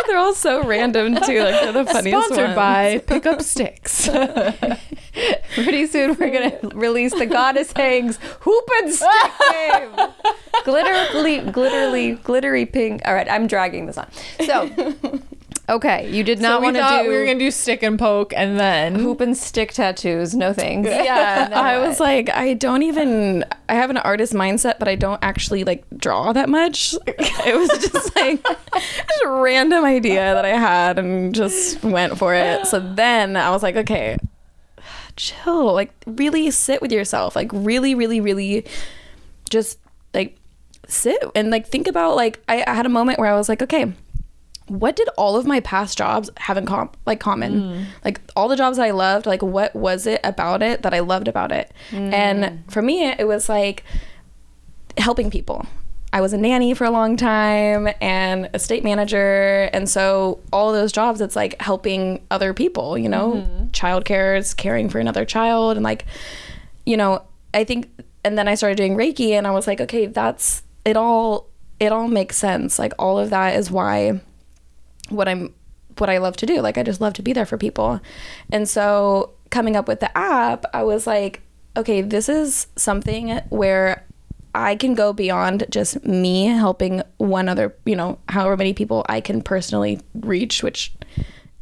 [0.08, 1.40] They're all so random too.
[1.44, 2.56] Like they're the funniest Sponsored ones.
[2.56, 4.10] by Pickup Sticks.
[5.56, 9.10] Pretty soon we're gonna release the Goddess Hangs hoop and stick
[9.52, 9.92] game.
[10.66, 13.02] glitterly, glitterly, glittery pink.
[13.06, 14.08] All right, I'm dragging this on.
[14.46, 14.68] So,
[15.70, 18.34] okay, you did not we want to do we were gonna do stick and poke,
[18.36, 20.34] and then hoop and stick tattoos.
[20.34, 20.90] No thanks.
[20.90, 21.88] yeah i what?
[21.88, 25.84] was like i don't even i have an artist mindset but i don't actually like
[25.98, 31.34] draw that much it was just like just a random idea that i had and
[31.34, 34.18] just went for it so then i was like okay
[35.16, 38.66] chill like really sit with yourself like really really really
[39.50, 39.80] just
[40.14, 40.38] like
[40.88, 43.62] sit and like think about like I, I had a moment where i was like
[43.62, 43.94] okay
[44.68, 47.74] what did all of my past jobs have in com- like common?
[47.74, 47.84] Hmm.
[48.04, 51.00] Like all the jobs that i loved like what was it about it that i
[51.00, 51.72] loved about it?
[51.92, 52.70] And hmm.
[52.70, 53.84] for me it was like
[54.98, 55.66] helping people.
[56.12, 60.76] I was a nanny for a long time and estate manager and so all of
[60.76, 63.34] those jobs it's like helping other people you know?
[63.34, 63.66] Mm-hmm.
[63.70, 66.06] Childcare is caring for another child and like
[66.86, 67.24] you know
[67.54, 67.90] i think
[68.24, 71.50] and then i started doing reiki and i was like okay that's it all
[71.84, 72.80] it all makes sense.
[72.80, 74.22] Like all of that is why
[75.10, 75.54] what I'm
[75.98, 76.60] what I love to do.
[76.62, 78.00] Like I just love to be there for people.
[78.52, 81.42] And so coming up with the app, I was like,
[81.78, 84.04] okay, this is something where
[84.56, 89.22] I can go beyond just me helping one other, you know, however many people I
[89.22, 90.94] can personally reach, which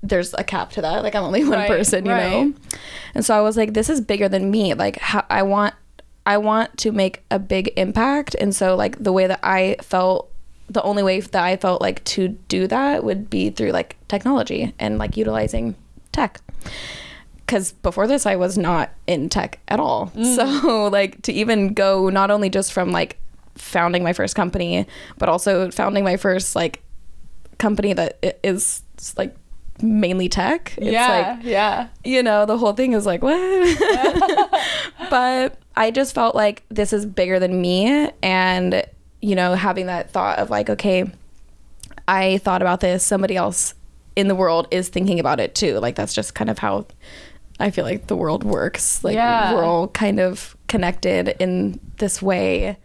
[0.01, 1.03] there's a cap to that.
[1.03, 2.31] Like I'm only one Right, person, you right.
[2.31, 2.53] know.
[3.13, 4.73] And so I was like, this is bigger than me.
[4.73, 5.73] Like how, I want
[6.25, 8.35] I want to make a big impact.
[8.39, 10.30] And so like the way that I felt
[10.71, 14.73] the only way that I felt like to do that would be through like technology
[14.79, 15.75] and like utilizing
[16.11, 16.39] tech.
[17.47, 20.11] Cuz before this I was not in tech at all.
[20.15, 20.35] Mm.
[20.35, 23.17] So like to even go not only just from like
[23.55, 24.85] founding my first company,
[25.17, 26.81] but also founding my first like
[27.57, 28.83] company that is
[29.17, 29.35] like
[29.81, 30.73] mainly tech.
[30.77, 33.37] It's yeah, like yeah, you know, the whole thing is like, what?
[35.09, 38.09] but I just felt like this is bigger than me.
[38.21, 38.85] And,
[39.21, 41.09] you know, having that thought of like, okay,
[42.07, 43.73] I thought about this, somebody else
[44.15, 45.79] in the world is thinking about it too.
[45.79, 46.85] Like, that's just kind of how
[47.59, 49.03] I feel like the world works.
[49.03, 49.53] Like, Yeah.
[49.53, 52.77] we're all kind of connected in this way.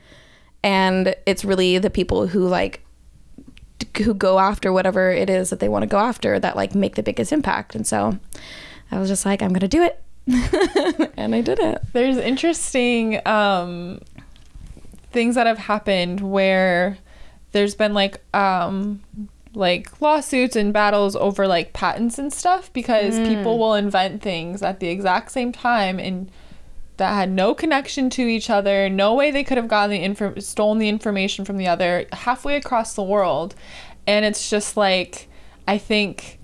[0.62, 2.83] And it's really the people who like
[3.99, 6.94] who go after whatever it is that they want to go after that like make
[6.96, 7.75] the biggest impact.
[7.75, 8.18] And so
[8.90, 10.03] I was just like, I'm gonna do it.
[11.16, 11.81] and I did it.
[11.92, 14.01] There's interesting um,
[15.16, 16.98] things that have happened where
[17.52, 19.00] there's been like um,
[19.55, 24.79] like lawsuits and battles over like patents and stuff because people will invent things at
[24.79, 26.31] the exact same time and
[26.98, 30.38] that had no connection to each other, no way they could have gotten the info,
[30.38, 33.55] stolen the information from the other halfway across the world,
[34.07, 35.29] and it's just like
[35.66, 36.38] I think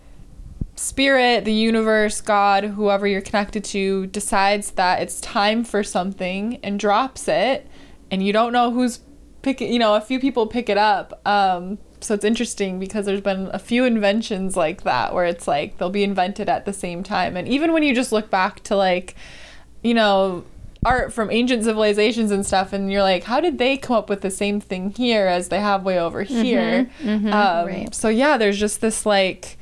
[0.76, 6.80] spirit, the universe, God, whoever you're connected to, decides that it's time for something and
[6.80, 7.66] drops it,
[8.12, 9.00] and you don't know who's
[9.40, 9.72] picking.
[9.72, 11.20] You know, a few people pick it up.
[11.26, 15.78] Um, so it's interesting because there's been a few inventions like that where it's like
[15.78, 18.76] they'll be invented at the same time, and even when you just look back to
[18.76, 19.16] like,
[19.82, 20.44] you know.
[20.84, 24.20] Art from ancient civilizations and stuff, and you're like, how did they come up with
[24.20, 26.90] the same thing here as they have way over here?
[27.32, 27.94] um, right.
[27.94, 29.58] So yeah, there's just this like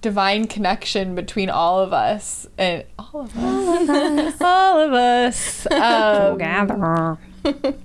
[0.00, 6.38] divine connection between all of us and all of us, all of us, um,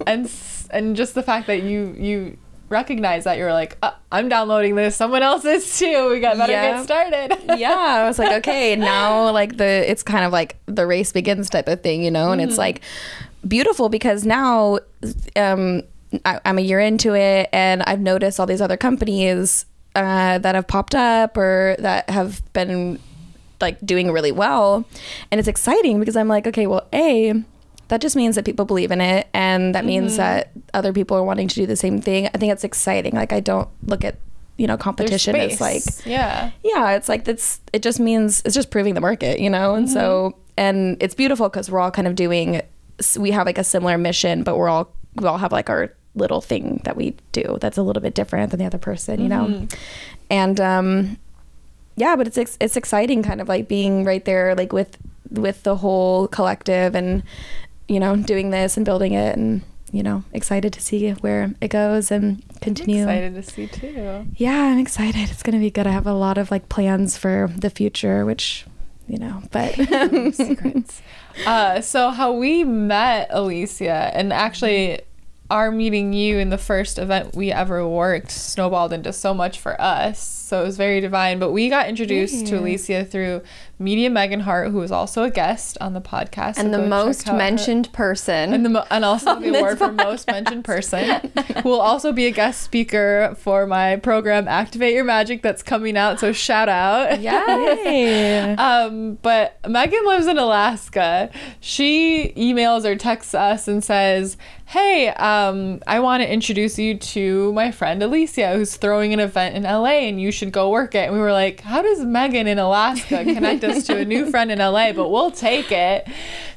[0.08, 0.30] and
[0.72, 2.38] and just the fact that you you
[2.70, 4.96] recognize that you're like, uh, I'm downloading this.
[4.96, 6.10] Someone else is too.
[6.12, 6.78] We got better Yeah.
[6.78, 7.38] get started.
[7.60, 11.50] yeah, I was like, okay, now like the it's kind of like the race begins
[11.50, 12.82] type of thing, you know, and it's like
[13.48, 14.78] beautiful because now
[15.36, 15.82] um,
[16.26, 20.54] I, I'm a year into it and I've noticed all these other companies uh, that
[20.56, 23.00] have popped up or that have been
[23.60, 24.86] like doing really well,
[25.32, 27.44] and it's exciting because I'm like, okay, well, a
[27.90, 30.18] that just means that people believe in it and that means mm-hmm.
[30.18, 32.28] that other people are wanting to do the same thing.
[32.28, 33.14] I think it's exciting.
[33.14, 34.16] Like i don't look at
[34.58, 36.52] you know competition as like yeah.
[36.64, 39.74] yeah it's like that's it just means it's just proving the market you know?
[39.76, 40.40] And so mm-hmm.
[40.58, 42.62] and it's beautiful because we're all kind of doing
[43.18, 46.42] we have like a similar mission but we're all we all have like our little
[46.42, 49.46] thing that we do that's a little bit different than the other person you know?
[49.46, 49.66] Mm-hmm.
[50.30, 51.18] And um
[51.96, 54.98] yeah but it's ex- it's exciting kind of like being right there like with
[55.32, 57.24] with the whole collective and
[57.90, 61.70] you know doing this and building it and you know excited to see where it
[61.70, 64.26] goes and continue Excited to see too.
[64.38, 65.30] yeah, I'm excited.
[65.30, 65.88] It's gonna be good.
[65.88, 68.66] I have a lot of like plans for the future, which
[69.08, 69.74] you know, but
[70.36, 71.02] secrets.
[71.46, 75.02] Uh, so how we met Alicia, and actually
[75.50, 79.82] our meeting you in the first event we ever worked snowballed into so much for
[79.82, 80.22] us.
[80.22, 81.40] So it was very divine.
[81.40, 83.42] But we got introduced to Alicia through
[83.82, 86.56] Media Megan Hart, who was also a guest on the podcast.
[86.56, 88.54] so And the most out her- mentioned person.
[88.54, 91.32] and the mo- and also the award for most mentioned person,
[91.64, 95.96] who will also be a guest speaker for my program Activate Your Magic that's coming
[95.96, 96.20] out.
[96.20, 97.20] So shout out.
[97.22, 98.56] Yay.
[98.60, 101.30] Um, but Megan lives in Alaska.
[101.60, 104.38] She emails or texts us and says,
[104.70, 109.56] Hey, um, I want to introduce you to my friend Alicia, who's throwing an event
[109.56, 111.06] in LA and you should go work it.
[111.08, 114.52] And we were like, How does Megan in Alaska connect us to a new friend
[114.52, 114.94] in LA?
[114.94, 116.08] But we'll take it.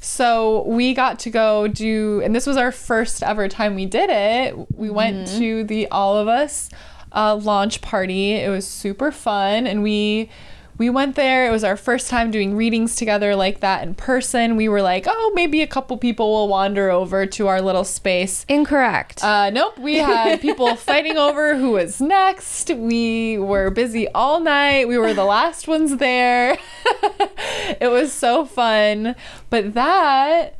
[0.00, 4.10] So we got to go do, and this was our first ever time we did
[4.10, 4.76] it.
[4.76, 6.68] We went to the All of Us
[7.12, 8.32] uh, launch party.
[8.32, 10.28] It was super fun, and we
[10.82, 11.46] we went there.
[11.46, 14.56] It was our first time doing readings together like that in person.
[14.56, 18.44] We were like, oh, maybe a couple people will wander over to our little space.
[18.48, 19.22] Incorrect.
[19.22, 22.68] Uh, nope, we had people fighting over who was next.
[22.74, 24.88] We were busy all night.
[24.88, 26.58] We were the last ones there.
[27.80, 29.14] it was so fun.
[29.50, 30.58] But that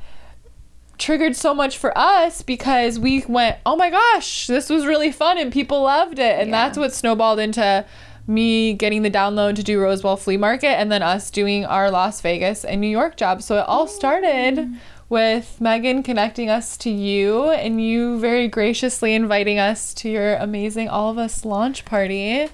[0.99, 5.37] triggered so much for us because we went, oh my gosh, this was really fun
[5.37, 6.39] and people loved it.
[6.39, 7.85] And that's what snowballed into
[8.27, 11.91] me getting the download to do Rose Bowl Flea Market and then us doing our
[11.91, 13.43] Las Vegas and New York job.
[13.43, 14.69] So it all started
[15.09, 20.89] with Megan connecting us to you and you very graciously inviting us to your amazing
[20.89, 22.49] All of Us launch party.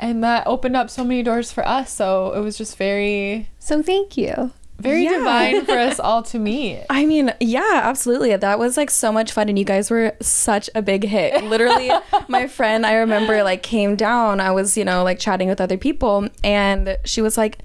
[0.00, 1.92] And that opened up so many doors for us.
[1.92, 4.52] So it was just very, so thank you.
[4.78, 5.18] Very Yeah.
[5.18, 6.84] divine for us all to meet.
[6.90, 8.34] I mean, yeah, absolutely.
[8.36, 11.42] That was like so much fun, and you guys were such a big hit.
[11.44, 11.90] Literally,
[12.28, 14.40] my friend, I remember, like came down.
[14.40, 17.58] I was, you know, like chatting with other people, and she was like,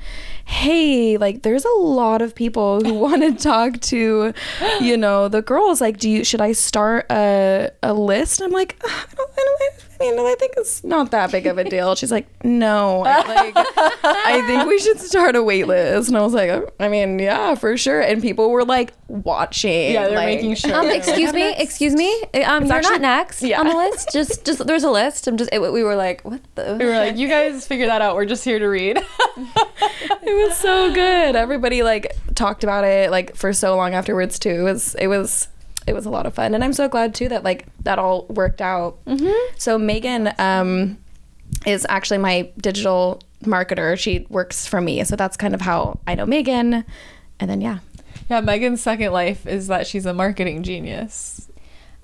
[0.50, 4.34] "Hey, like, there's a lot of people who want to talk to,
[4.82, 5.80] you know, the girls.
[5.80, 9.36] Like, do you should I start a a list?" And I'm like, "I don't, I
[9.36, 9.60] don't
[10.02, 11.94] I mean, I think it's not that big of a deal.
[11.94, 16.08] She's like, no, like, I think we should start a wait list.
[16.08, 18.00] And I was like, I mean, yeah, for sure.
[18.00, 19.92] And people were like watching.
[19.92, 20.74] Yeah, they're like, making sure.
[20.74, 22.10] Um, excuse me, excuse me.
[22.46, 23.60] Um, you're actually- not next yeah.
[23.60, 24.10] on the list.
[24.14, 25.28] Just, just there's a list.
[25.28, 25.50] I'm just.
[25.52, 26.78] It, we were like, what the?
[26.80, 28.16] We were like, you guys figure that out.
[28.16, 28.98] We're just here to read.
[28.98, 29.06] It
[30.48, 31.36] was so good.
[31.36, 34.50] Everybody like talked about it like for so long afterwards too.
[34.50, 35.48] It was it was
[35.88, 38.26] it was a lot of fun, and I'm so glad too that like that all
[38.30, 39.04] worked out.
[39.06, 39.56] Mm-hmm.
[39.58, 40.98] So Megan um,
[41.66, 43.98] is actually my digital marketer.
[43.98, 46.86] She works for me, so that's kind of how I know Megan.
[47.40, 47.80] And then yeah,
[48.30, 51.48] yeah, Megan's second life is that she's a marketing genius.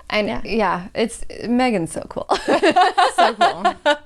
[0.08, 0.42] And Yeah.
[0.44, 0.88] yeah.
[0.94, 2.28] it's Megan's so cool.
[3.16, 3.74] so cool.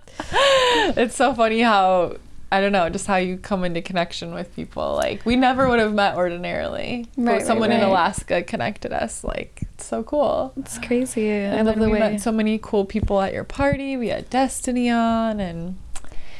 [0.97, 2.17] It's so funny how
[2.53, 4.95] I don't know, just how you come into connection with people.
[4.95, 7.07] Like we never would have met ordinarily.
[7.17, 7.81] Right, but right, someone in.
[7.81, 9.23] Alaska connected us.
[9.23, 10.53] Like it's so cool.
[10.57, 11.31] it's crazy.
[11.33, 11.93] I love the we way.
[11.93, 13.97] We met so many cool people at your party.
[13.97, 15.77] We had Destiny on and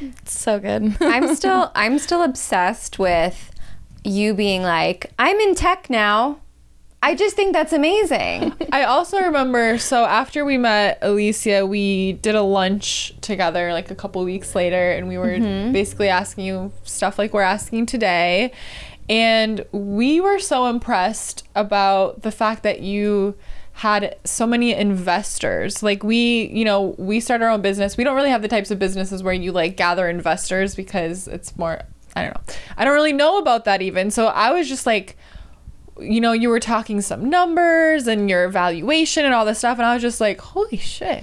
[0.01, 0.97] It's so good.
[1.01, 3.51] I'm still, I'm still obsessed with
[4.05, 6.41] you being like, I'm in tech now.
[7.03, 8.53] I just think that's amazing.
[8.73, 13.95] I also remember so after we met Alicia, we did a lunch together like a
[13.95, 15.73] couple weeks later and we were mm-hmm.
[15.73, 18.53] basically asking you stuff like we're asking today.
[19.09, 23.35] And we were so impressed about the fact that you
[23.73, 25.83] had so many investors.
[25.83, 27.97] Like we, you know, we start our own business.
[27.97, 31.57] We don't really have the types of businesses where you like gather investors because it's
[31.57, 31.81] more
[32.15, 32.55] I don't know.
[32.77, 34.11] I don't really know about that even.
[34.11, 35.17] So I was just like
[36.01, 39.87] you know, you were talking some numbers and your evaluation and all this stuff, and
[39.87, 41.23] I was just like, holy shit.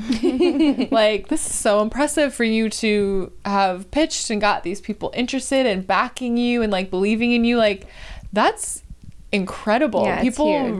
[0.91, 5.65] like, this is so impressive for you to have pitched and got these people interested
[5.65, 7.57] and backing you and like believing in you.
[7.57, 7.87] Like,
[8.33, 8.83] that's
[9.31, 10.05] incredible.
[10.05, 10.79] Yeah, people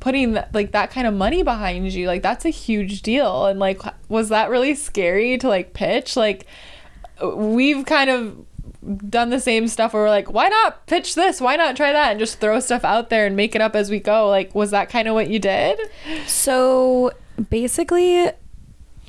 [0.00, 3.46] putting that, like that kind of money behind you, like, that's a huge deal.
[3.46, 6.16] And like, was that really scary to like pitch?
[6.16, 6.46] Like,
[7.22, 8.46] we've kind of
[8.86, 11.40] done the same stuff where we're like, why not pitch this?
[11.40, 12.10] Why not try that?
[12.12, 14.28] And just throw stuff out there and make it up as we go.
[14.28, 15.78] Like, was that kind of what you did?
[16.26, 17.12] So
[17.50, 18.30] basically,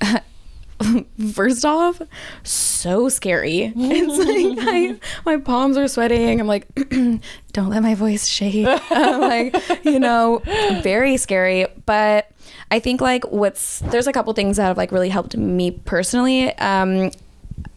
[1.34, 2.02] first off,
[2.44, 3.74] so scary.
[3.76, 6.40] It's like I, my palms are sweating.
[6.40, 6.68] I'm like,
[7.54, 8.68] don't let my voice shake.
[8.92, 10.42] I'm like, you know,
[10.82, 11.68] very scary.
[11.86, 12.32] But
[12.72, 16.54] I think like what's there's a couple things that have like really helped me personally.
[16.58, 17.12] Um,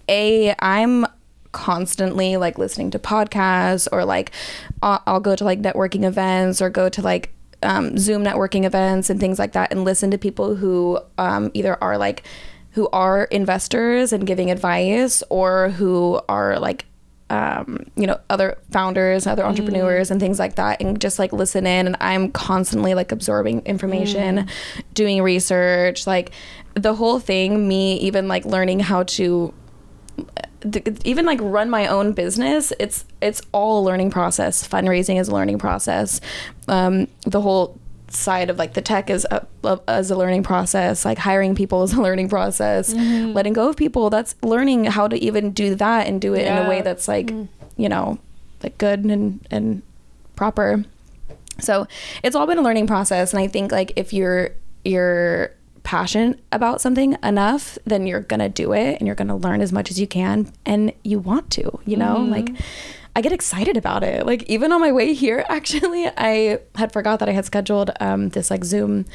[0.08, 1.06] a I'm
[1.52, 4.32] constantly like listening to podcasts or like
[4.82, 7.32] I'll, I'll go to like networking events or go to like
[7.62, 11.82] um, Zoom networking events and things like that and listen to people who um, either
[11.82, 12.22] are like
[12.72, 16.86] who are investors and giving advice or who are like
[17.30, 21.64] um, you know other founders other entrepreneurs and things like that and just like listen
[21.64, 24.48] in and i'm constantly like absorbing information
[24.94, 26.32] doing research like
[26.74, 29.54] the whole thing me even like learning how to
[31.04, 34.66] even like run my own business it's it's all a learning process.
[34.66, 36.20] Fundraising is a learning process.
[36.68, 41.04] Um, the whole side of like the tech is a, a, as a learning process.
[41.04, 42.92] Like hiring people is a learning process.
[42.94, 46.58] Letting go of people that's learning how to even do that and do it in
[46.58, 47.30] a way that's like
[47.76, 48.18] you know
[48.62, 49.82] like good and and
[50.36, 50.84] proper.
[51.58, 51.86] So
[52.22, 54.50] it's all been a learning process and i think like if you're
[54.84, 59.72] you're passionate about something enough then you're gonna do it and you're gonna learn as
[59.72, 62.18] much as you can and you want to you know?
[62.18, 62.50] Like
[63.16, 64.24] i get excited about it.
[64.24, 68.28] Like even on my way here actually i had forgot that i had scheduled um,
[68.30, 69.06] this like zoom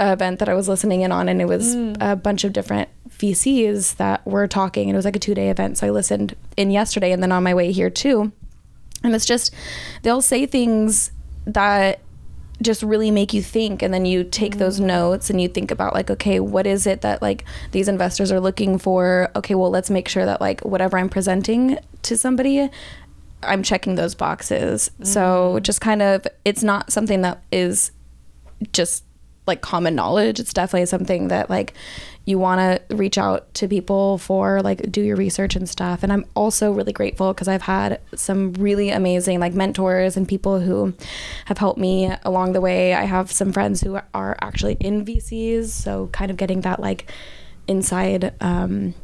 [0.00, 3.96] event that i was listening in on and it was a bunch of different vcs
[3.96, 5.78] that were talking and it was like a two day event.
[5.78, 8.32] So i listened in yesterday and then on my way here too.
[9.02, 9.54] And it's just
[10.02, 11.10] they'll say things
[11.46, 12.00] that
[12.62, 14.86] just really make you think and then you take those mm.
[14.86, 18.40] notes and you think about like okay what is it that like these investors are
[18.40, 19.30] looking for?
[19.36, 22.68] Okay well let's make sure that like whatever i'm presenting to somebody
[23.42, 24.90] i'm checking those boxes.
[25.02, 25.62] So mm.
[25.62, 27.90] just kind of it's not something that is
[28.72, 29.04] just
[29.46, 30.40] like common knowledge.
[30.40, 31.74] It's definitely something that like
[32.26, 36.02] you want to reach out to people for like do your research and stuff.
[36.02, 40.60] And i'm also really grateful because i've had some really amazing like mentors and people
[40.60, 40.94] who
[41.46, 42.94] have helped me along the way.
[42.94, 47.10] I have some friends who are actually in vcs so kind of getting that like
[47.66, 48.94] inside um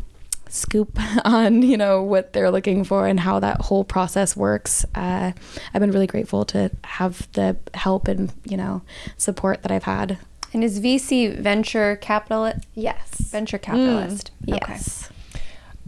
[0.49, 4.85] scoop on you know what they're looking for and how that whole process works.
[4.95, 5.33] Uh,
[5.73, 8.83] i've been really grateful to have the help and you know
[9.17, 10.19] support that i've had
[10.53, 13.09] And is VC venture capital yes.
[13.31, 14.31] Venture capitalist?
[14.45, 15.11] yes.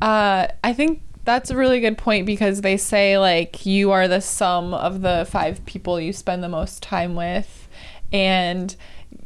[0.00, 4.20] Uh, I think that's a really good point because they say like you are the
[4.20, 7.68] sum of the five people you spend the most time with,
[8.12, 8.74] and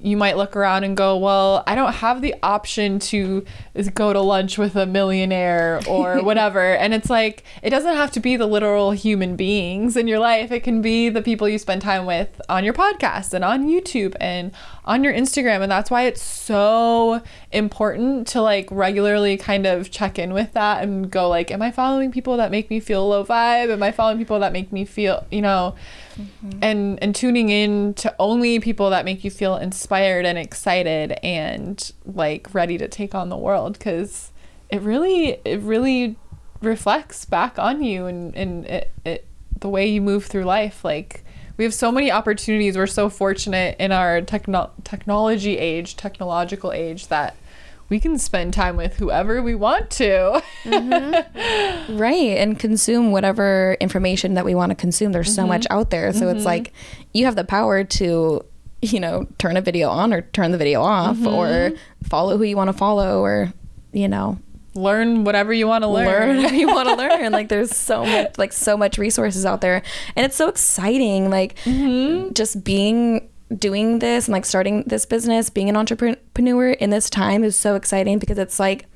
[0.07, 3.44] you might look around and go, well, I don't have the option to
[3.92, 6.61] go to lunch with a millionaire or whatever.
[6.76, 10.52] and it's like, it doesn't have to be the literal human beings in your life.
[10.52, 14.14] It can be the people you spend time with on your podcast and on YouTube
[14.20, 14.52] and
[14.84, 15.62] on your Instagram.
[15.62, 20.84] And that's why it's so important to like regularly kind of check in with that
[20.84, 23.72] and go like, am I following people that make me feel low vibe?
[23.72, 25.74] Am I following people that make me feel, you know,
[26.16, 26.59] mm-hmm.
[26.62, 31.92] and and tuning in to only people that make you feel inspired and excited and
[32.05, 34.32] like ready to take on the world because
[34.70, 36.16] it really it really
[36.61, 39.26] reflects back on you and and it, it
[39.61, 40.84] the way you move through life.
[40.84, 41.24] Like
[41.57, 42.76] we have so many opportunities.
[42.76, 47.36] We're so fortunate in our techno- technology age technological age that
[47.88, 50.42] we can spend time with whoever we want to.
[50.64, 51.42] Mm-hmm.
[51.97, 55.12] Right and consume whatever information that we want to consume.
[55.12, 55.51] There's so mm-hmm.
[55.51, 56.12] much out there.
[56.12, 56.47] So it's mm-hmm.
[56.47, 56.72] like
[57.14, 58.44] you have the power to
[58.82, 61.26] you know turn a video on or turn the video off mm-hmm.
[61.26, 61.72] or
[62.04, 63.52] follow who you want to follow or
[63.92, 64.38] you know.
[64.74, 67.32] Learn whatever you want to learn, learn whatever you want to learn.
[67.32, 69.82] Like there's so much like so much resources out there.
[70.14, 72.34] And it's so exciting like mm-hmm.
[72.34, 77.44] just being doing this and like starting this business being an entrepreneur in this time
[77.44, 78.86] is so exciting because it's like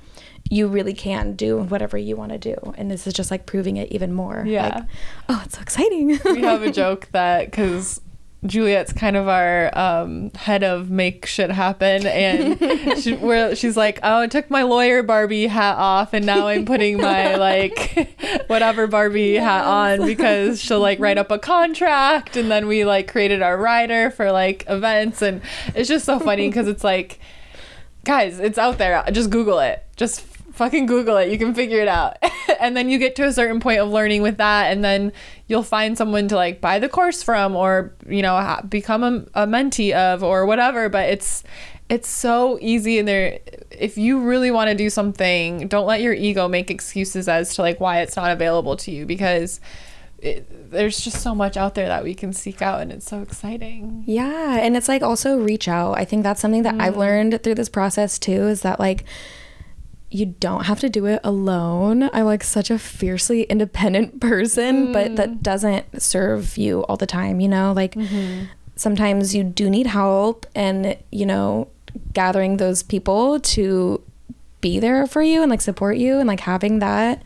[0.50, 2.56] you really can do whatever you want to do.
[2.76, 4.44] And this is just like proving it even more.
[4.46, 4.68] Yeah.
[4.68, 4.84] like
[5.30, 6.18] oh it's so exciting.
[6.24, 8.02] We have a joke that because
[8.46, 13.98] Juliet's kind of our um, head of make shit happen, and she, where she's like,
[14.02, 18.10] "Oh, I took my lawyer Barbie hat off, and now I'm putting my like
[18.46, 23.10] whatever Barbie hat on because she'll like write up a contract, and then we like
[23.12, 25.42] created our rider for like events, and
[25.74, 27.20] it's just so funny because it's like,
[28.04, 29.04] guys, it's out there.
[29.12, 29.84] Just Google it.
[29.96, 30.29] Just
[30.60, 31.30] fucking Google it.
[31.30, 32.18] You can figure it out.
[32.60, 35.10] and then you get to a certain point of learning with that, and then
[35.48, 39.42] you'll find someone to like buy the course from, or you know, ha- become a,
[39.42, 40.90] a mentee of, or whatever.
[40.90, 41.42] But it's
[41.88, 43.40] it's so easy, and there.
[43.70, 47.62] If you really want to do something, don't let your ego make excuses as to
[47.62, 49.60] like why it's not available to you because.
[50.22, 53.22] It, there's just so much out there that we can seek out and it's so
[53.22, 55.96] exciting Yeah, and it's like also reach out.
[55.96, 57.00] I think that's something that I've mm-hmm.
[57.00, 59.06] learned through this process too is that like
[60.10, 62.10] you don't have to do it alone.
[62.12, 65.42] I'm like such a fiercely independent person, but that mm.
[65.42, 67.72] doesn't serve you all the time, you know?
[67.72, 68.46] Like mm-hmm.
[68.76, 71.68] sometimes you do need help and, you know,
[72.12, 74.02] gathering those people to
[74.60, 77.22] be there for you and like support you and like having that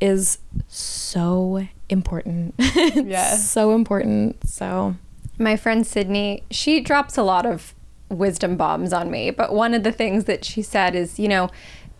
[0.00, 2.54] is so important.
[2.94, 3.36] Yeah.
[3.36, 4.48] So important.
[4.48, 4.96] So
[5.38, 7.74] My friend Sydney, she drops a lot of
[8.10, 11.50] wisdom bombs on me, but one of the things that she said is, you know,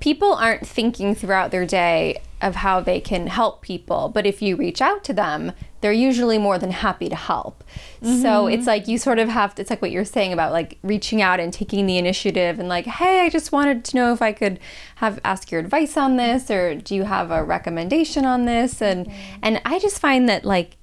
[0.01, 4.09] people aren't thinking throughout their day of how they can help people.
[4.09, 7.65] But if you reach out to them, they're usually more than happy to help.
[8.01, 8.53] So mm-hmm.
[8.53, 11.21] it's like you sort of have to, it's like what you're saying about like reaching
[11.21, 14.33] out and taking the initiative and like, hey, I just wanted to know if I
[14.33, 14.61] could
[14.97, 18.81] have ask your advice on this or do you have a recommendation on this?
[18.81, 19.41] And mm-hmm.
[19.43, 20.78] and I just find that like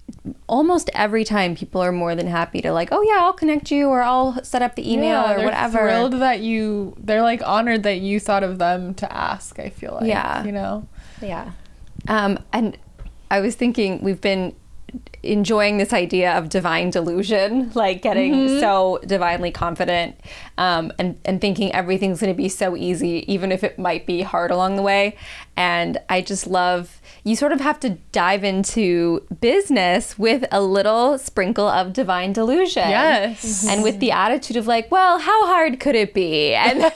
[0.48, 3.88] almost every time people are more than happy to like, oh yeah, I'll connect you
[3.88, 5.78] or I'll set up the email Yeah, or they're whatever.
[5.80, 9.60] Thrilled that you, they're like honored that you thought of them to ask.
[9.60, 10.44] I feel like, Yeah.
[10.44, 10.88] you know,
[11.22, 11.52] Yeah.
[12.08, 12.78] Um, and
[13.32, 14.56] I was thinking we've been
[15.24, 18.60] enjoying this idea of divine delusion, like getting Mm-hmm.
[18.60, 20.16] so divinely confident
[20.58, 24.22] um, and, and thinking everything's going to be so easy, even if it might be
[24.22, 25.16] hard along the way.
[25.58, 31.18] And I just love, you sort of have to dive into business with a little
[31.18, 32.90] sprinkle of divine delusion.
[32.90, 33.66] Yes.
[33.76, 36.54] And with the attitude of like, well, how hard could it be?
[36.54, 36.84] And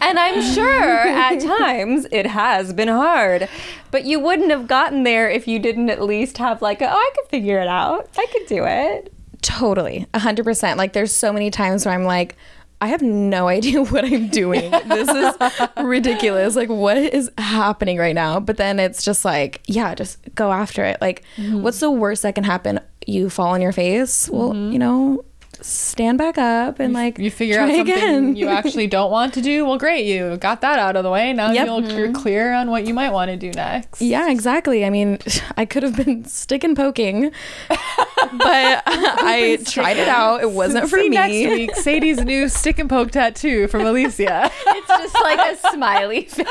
[0.00, 3.48] and I'm sure at times it has been hard.
[3.90, 6.96] But you wouldn't have gotten there if you didn't at least have like, a, oh,
[6.96, 8.08] I could figure it out.
[8.16, 9.12] I could do it.
[9.42, 10.06] Totally.
[10.14, 10.78] A hundred percent.
[10.78, 12.36] Like there's so many times where I'm like,
[12.80, 14.70] I have no idea what I'm doing.
[14.70, 16.56] this is ridiculous.
[16.56, 18.40] Like what is happening right now?
[18.40, 21.00] But then it's just like, yeah, just go after it.
[21.00, 21.62] Like mm-hmm.
[21.62, 22.80] what's the worst that can happen?
[23.06, 24.28] You fall on your face.
[24.30, 24.72] Well, mm-hmm.
[24.72, 25.24] you know,
[25.62, 28.36] stand back up and like you figure try out something again.
[28.36, 29.64] you actually don't want to do.
[29.64, 31.32] Well, great, you got that out of the way.
[31.32, 31.66] Now Yep.
[31.66, 32.22] you'll, you're mm-hmm.
[32.22, 34.00] clear on what you might want to do next.
[34.00, 34.84] Yeah, exactly.
[34.84, 35.18] I mean,
[35.56, 37.32] I could have been stick and poking,
[37.68, 40.42] but I tried it out.
[40.42, 41.08] It wasn't for me.
[41.10, 44.50] next week Sadie's new stick and poke tattoo from Alicia.
[44.66, 46.46] It's just like a smiley face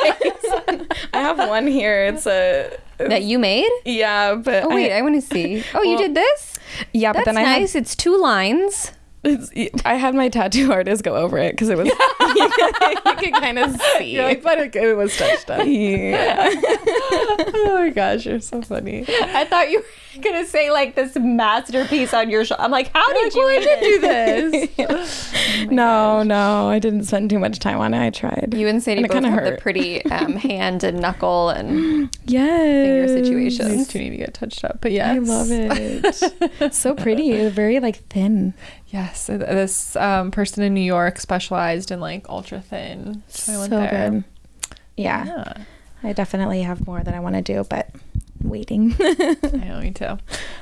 [1.14, 2.06] I have one here.
[2.06, 3.70] It's a that you made.
[3.86, 5.64] yeah, but Oh wait, I, I, want to see.
[5.74, 6.60] Oh, you did this?
[6.94, 7.76] yeah, but then I had nice.
[7.76, 8.92] It's two lines.
[9.22, 9.52] It's,
[9.84, 11.88] I had my tattoo artist go over it because it was
[12.36, 14.16] you could kind of see.
[14.16, 15.66] You're but it, it was touched up.
[15.66, 16.50] yeah.
[16.54, 19.04] oh my gosh, you're so funny.
[19.10, 22.56] I thought you were gonna say like this masterpiece on your show.
[22.58, 25.66] I'm like, how did you well, even did do this.
[25.70, 28.02] no, no, I didn't spend too much time on it.
[28.02, 28.54] I tried.
[28.54, 32.10] You and Sadie And it both kinda have the pretty um, hand and knuckle and
[32.26, 32.88] yes.
[32.88, 33.70] finger situations.
[33.70, 36.74] These two need to get touched up, but yeah, I love it.
[36.74, 37.50] so pretty.
[37.50, 38.54] Very like thin.
[38.92, 43.22] Yes, this um, person in New York specialized in like ultra thin.
[43.28, 44.10] So, I went so there.
[44.12, 44.24] good.
[44.98, 45.54] Yeah, Yeah,
[46.04, 47.90] I definitely have more that I want to do, but
[48.42, 48.96] waiting.
[49.00, 50.18] I know me too.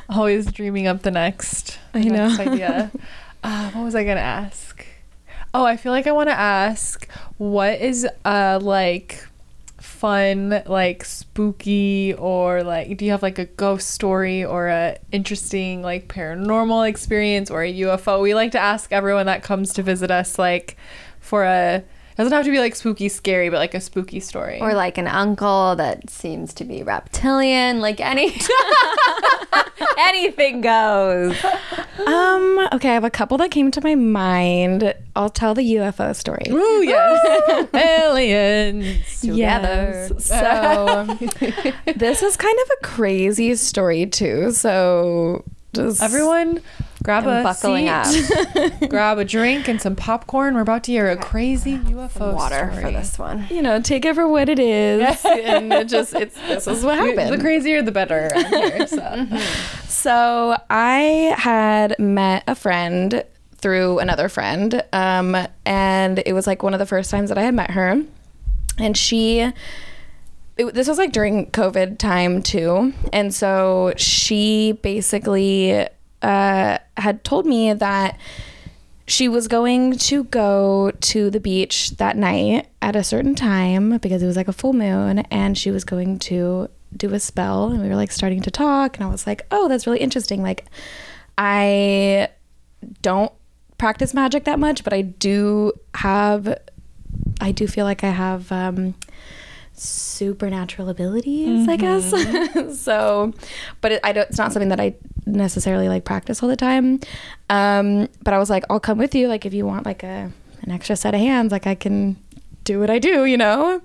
[0.10, 1.80] Always dreaming up the next.
[1.94, 2.52] I the next know.
[2.52, 2.92] idea.
[3.44, 4.84] Uh, what was I gonna ask?
[5.54, 7.08] Oh, I feel like I want to ask
[7.38, 9.27] what is uh like
[9.98, 15.82] fun like spooky or like do you have like a ghost story or a interesting
[15.82, 18.22] like paranormal experience or a UFO?
[18.22, 20.78] We like to ask everyone that comes to visit us like
[21.20, 21.84] for a
[22.24, 24.60] doesn't have to be like spooky scary but like a spooky story.
[24.60, 27.80] or like an uncle that seems to be reptilian.
[27.80, 28.36] Like any
[30.00, 31.36] anything goes.
[32.06, 32.68] um.
[32.74, 34.94] Okay, I have a couple that came to my mind.
[35.16, 36.46] I'll tell the UFO story.
[36.50, 37.68] Ooh, yes.
[37.74, 39.22] Aliens.
[39.22, 40.10] Together.
[40.12, 40.26] Yes.
[40.26, 41.18] So
[41.96, 44.52] this is kind of a crazy story too.
[44.52, 45.44] So
[45.78, 46.62] just Everyone,
[47.04, 50.56] grab I'm a buckling seat, grab a drink and some popcorn.
[50.56, 52.84] We're about to hear a crazy UFO Water story.
[52.84, 53.48] for this one.
[53.50, 56.98] you know, take it for what it is, and it just it's this is what
[56.98, 57.34] happened.
[57.34, 58.30] The crazier, the better.
[58.50, 59.28] here, so.
[59.88, 63.24] So I had met a friend
[63.58, 67.44] through another friend, um, and it was like one of the first times that I
[67.44, 68.02] had met her,
[68.78, 69.52] and she.
[70.58, 75.88] It, this was like during COVID time too, and so she basically
[76.22, 78.20] uh, had told me that
[79.08, 84.22] she was going to go to the beach that night at a certain time because
[84.22, 87.82] it was like a full moon and she was going to do a spell and
[87.82, 90.42] we were like starting to talk and I was like, "Oh, that's really interesting.
[90.42, 90.66] Like
[91.38, 92.30] I
[93.02, 93.32] don't
[93.78, 96.58] practice magic that much, but I do have
[97.40, 98.96] I do feel like I have um
[99.80, 102.80] supernatural abilities, I guess.
[102.84, 103.34] so,
[103.82, 104.28] but it, I don't.
[104.30, 107.00] It's not something that I necessarily like practice all the time.
[107.50, 109.28] Um, but I was like, I'll come with you.
[109.28, 112.18] Like, if you want like a an extra set of hands, like I can
[112.64, 113.82] do what I do, you know.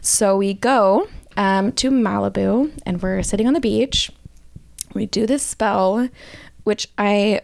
[0.00, 4.10] So we go um, to Malibu, and we're sitting on the beach.
[4.94, 6.08] We do this spell,
[6.64, 7.42] which I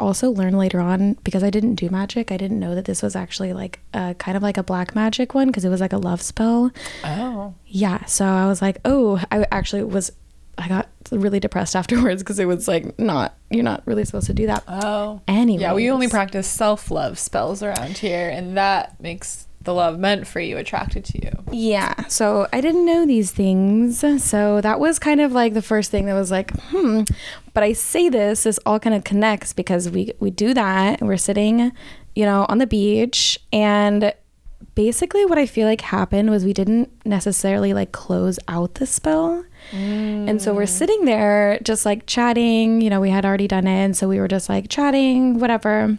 [0.00, 2.32] also learn later on because I didn't do magic.
[2.32, 5.34] I didn't know that this was actually like a kind of like a black magic
[5.34, 6.72] one because it was like a love spell.
[7.04, 7.54] Oh.
[7.66, 8.04] Yeah.
[8.06, 10.12] So I was like, oh, I actually was,
[10.58, 14.34] I got really depressed afterwards because it was like, not, you're not really supposed to
[14.34, 14.64] do that.
[14.66, 15.20] Oh.
[15.28, 15.62] Anyway.
[15.62, 20.26] Yeah, we only practice self love spells around here, and that makes the love meant
[20.26, 21.32] for you attracted to you.
[21.50, 22.06] Yeah.
[22.06, 24.04] So I didn't know these things.
[24.22, 27.02] So that was kind of like the first thing that was like, hmm.
[27.52, 31.00] But I say this, this all kind of connects because we we do that.
[31.00, 31.72] We're sitting,
[32.14, 34.12] you know, on the beach and
[34.74, 39.44] basically what I feel like happened was we didn't necessarily like close out the spell.
[39.72, 43.84] And so we're sitting there just like chatting, you know, we had already done it.
[43.84, 45.98] And so we were just like chatting, whatever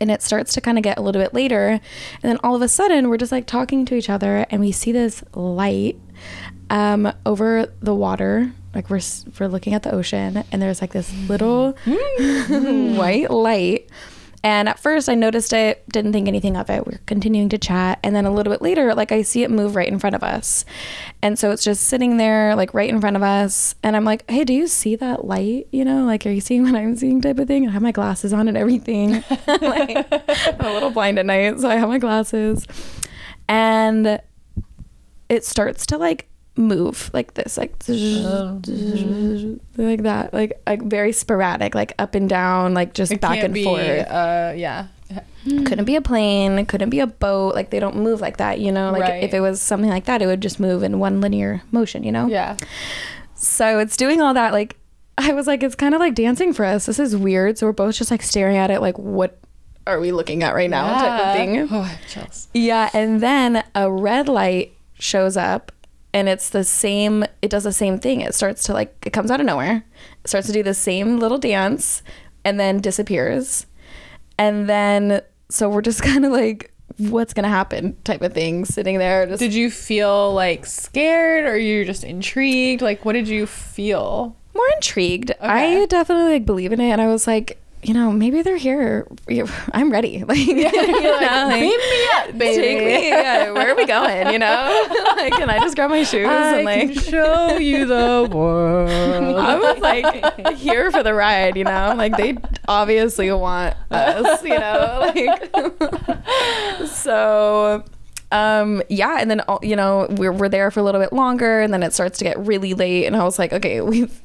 [0.00, 1.80] and it starts to kind of get a little bit later and
[2.22, 4.92] then all of a sudden we're just like talking to each other and we see
[4.92, 5.98] this light
[6.70, 9.00] um, over the water like we're
[9.38, 11.72] we're looking at the ocean and there's like this little
[12.96, 13.88] white light
[14.42, 16.86] and at first I noticed it, didn't think anything of it.
[16.86, 17.98] We're continuing to chat.
[18.02, 20.22] And then a little bit later, like I see it move right in front of
[20.22, 20.64] us.
[21.20, 23.74] And so it's just sitting there, like right in front of us.
[23.82, 25.68] And I'm like, hey, do you see that light?
[25.72, 27.68] You know, like, are you seeing what I'm seeing type of thing?
[27.68, 29.22] I have my glasses on and everything.
[29.46, 31.60] like, I'm a little blind at night.
[31.60, 32.66] So I have my glasses.
[33.46, 34.20] And
[35.28, 36.29] it starts to like
[36.60, 37.72] move like this, like
[39.76, 43.54] like that, like, like very sporadic, like up and down, like just It back and
[43.54, 43.80] be, forth.
[43.82, 44.86] Uh, yeah.
[45.64, 48.70] couldn't be a plane couldn't be a boat like they don't move like that you
[48.70, 48.92] know?
[48.92, 49.24] Like Right.
[49.24, 52.12] if it was something like that it would just move in one linear motion you
[52.12, 52.26] know?
[52.26, 52.56] Yeah.
[53.34, 54.76] so it's doing all that like
[55.18, 56.86] i was like it's kind of like dancing for us.
[56.86, 57.58] This is weird.
[57.58, 59.38] So we're both just like staring at it like what
[59.86, 60.92] are we looking at right now?
[61.00, 61.68] Type of thing.
[61.72, 62.48] Oh, I have chills.
[62.54, 65.72] yeah and then a red light shows up
[66.12, 69.30] and it's the same it does the same thing it starts to like it comes
[69.30, 69.84] out of nowhere
[70.24, 72.02] it starts to do the same little dance
[72.44, 73.66] and then disappears
[74.38, 78.98] and then so we're just kind of like what's gonna happen type of thing sitting
[78.98, 82.82] there just Did you feel like scared or you're just intrigued?
[82.82, 84.36] Like, what did you feel?
[84.52, 85.82] more intrigued Okay.
[85.82, 89.06] i definitely like believe in it and i was like you know maybe they're here
[89.72, 92.62] i'm ready like, you know, like, Beam me up, baby.
[92.62, 96.02] take me yeah, where are we going you know like can i just grab my
[96.02, 98.90] shoes I and like can show you the world.
[98.90, 101.94] I was like here for the ride, you know?
[101.96, 102.36] Like they
[102.68, 105.12] obviously want us, you know?
[105.14, 107.84] Like so
[108.32, 111.72] um yeah, and then you know, we're we're there for a little bit longer and
[111.72, 114.20] then it starts to get really late and I was like, okay, we've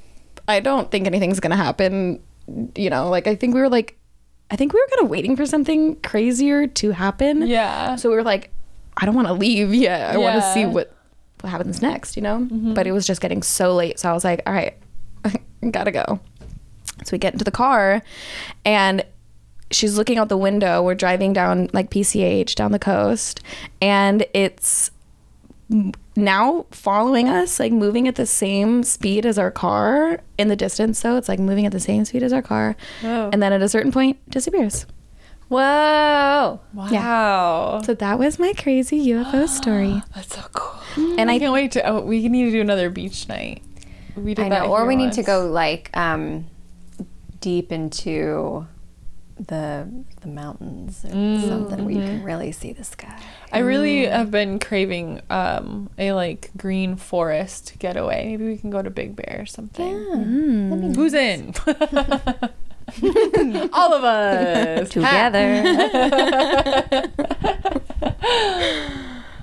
[0.48, 2.22] I don't think anything's going to happen,
[2.76, 3.10] you know?
[3.10, 3.98] Like I think we were like
[4.52, 7.48] I think we were kind of waiting for something crazier to happen.
[7.48, 7.96] Yeah.
[7.96, 8.52] So we were like,
[8.98, 10.14] I don't want to leave yet.
[10.14, 10.96] I want to see what
[11.42, 12.40] what happens next, you know?
[12.40, 12.74] Mm-hmm.
[12.74, 14.00] But it was just getting so late.
[14.00, 14.78] So I was like, all right,
[15.72, 16.20] gotta go.
[17.04, 18.02] So we get into the car
[18.64, 19.04] and
[19.72, 20.82] she's looking out the window.
[20.82, 23.42] We're driving down like PCH down the coast
[23.82, 24.92] and it's
[26.16, 31.00] now following us, like moving at the same speed as our car in the distance.
[31.00, 32.76] So it's like moving at the same speed as our car.
[33.02, 33.30] Whoa.
[33.32, 34.86] And then at a certain point, disappears.
[35.48, 36.60] Whoa.
[36.74, 37.82] Wow.
[37.86, 40.02] So that was my crazy UFO story.
[40.16, 41.20] That's so cool.
[41.20, 41.88] And I I can't wait to.
[41.88, 43.62] Oh, we need to do another beach night.
[44.16, 44.72] We did I that know.
[44.72, 46.48] Or here we need to go like um
[47.42, 48.66] deep into
[49.38, 49.88] the
[50.22, 53.20] the mountains or something where you can really see the sky.
[53.52, 58.26] I really have been craving um, a like green forest getaway.
[58.28, 60.94] Maybe we can go to Big Bear or something.
[60.96, 61.54] Who's in?
[63.74, 65.64] All of us Together.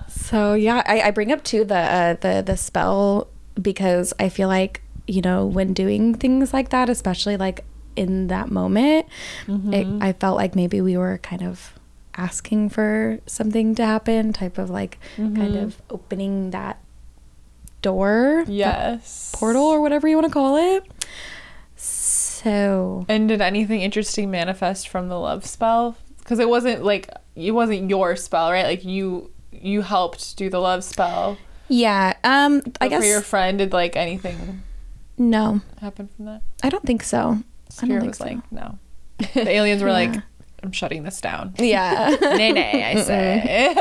[0.09, 3.29] So yeah, I, I bring up too the uh, the the spell
[3.61, 7.65] because I feel like you know when doing things like that, especially like
[7.97, 9.07] in that moment,
[9.49, 11.75] it, I felt like maybe we were kind of
[12.17, 16.79] asking for something to happen, type of like kind of opening that
[17.83, 19.33] door, Yes.
[19.35, 20.85] portal or whatever you want to call it.
[21.77, 25.97] So And did anything interesting manifest from the love spell?
[26.19, 28.65] Because it wasn't like it wasn't your spell, right?
[28.67, 31.37] Like you you helped do the love spell.
[31.69, 34.63] yeah, um, I guess for your friend, did like anything
[35.19, 36.43] no, happen from that?
[36.63, 37.39] I don't think so.
[37.81, 38.25] I don't Spirit was so.
[38.25, 38.79] like, no.
[39.35, 39.95] The aliens were Yeah.
[40.13, 40.23] like,
[40.63, 41.55] I'm shutting this down.
[41.59, 42.17] Yeah.
[42.21, 43.75] nay, nay, I say.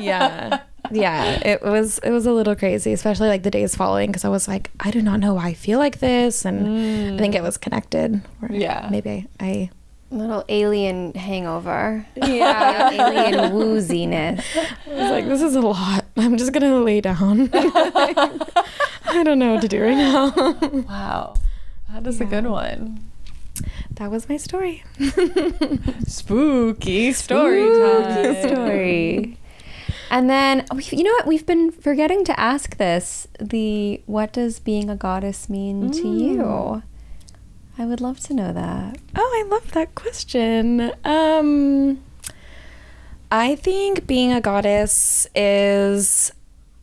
[0.00, 0.60] yeah
[0.92, 4.28] yeah it was it was a little crazy especially like the days following because i
[4.28, 7.40] was like i do not know why i feel like this and i think it
[7.40, 7.44] mm.
[7.44, 8.88] was connected or Yeah.
[8.90, 9.70] maybe i
[10.10, 12.06] Little alien hangover.
[12.16, 14.42] yeah alien wooziness.
[14.86, 19.54] i was like this is a lot i'm just gonna lay down i don't know
[19.54, 20.30] what to do right now
[20.88, 21.34] wow.
[21.92, 23.00] That is a good one.
[23.98, 24.82] That was my story
[26.06, 28.48] Spooky story Spooky time.
[28.48, 29.38] story.
[30.10, 31.26] And then, you know what?
[31.26, 33.28] We've been forgetting to ask this.
[33.38, 36.82] The what does being a goddess mean to you?
[37.76, 38.98] I would love to know that.
[39.14, 42.00] oh i love that question um
[43.30, 46.32] I think being a goddess is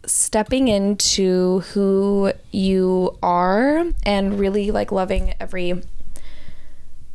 [0.06, 5.82] stepping into who you are and really like loving every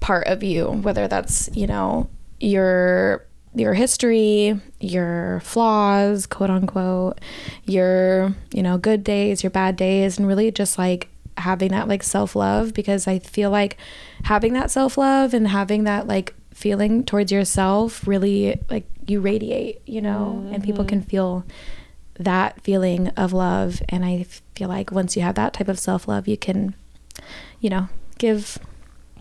[0.00, 7.20] part of you, whether that's, you know, your your history, your flaws, quote unquote,
[7.64, 12.02] your, you know, good days, your bad days, and really just like having that like
[12.02, 13.76] self love because I feel like
[14.24, 19.80] having that self love and having that like feeling towards yourself really like you radiate,
[19.86, 21.08] you know, and people can mm-hmm.
[21.08, 21.44] feel
[22.18, 23.82] that feeling of love.
[23.88, 24.24] And I
[24.54, 26.74] feel like once you have that type of self love, you can,
[27.60, 27.88] you know,
[28.18, 28.58] give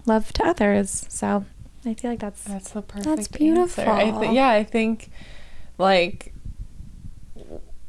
[0.10, 1.06] love to others.
[1.08, 1.46] So
[1.86, 3.90] I feel like that's That's the perfect That's answer.
[3.90, 4.34] I beautiful.
[4.34, 5.10] yeah, I think
[5.78, 6.34] like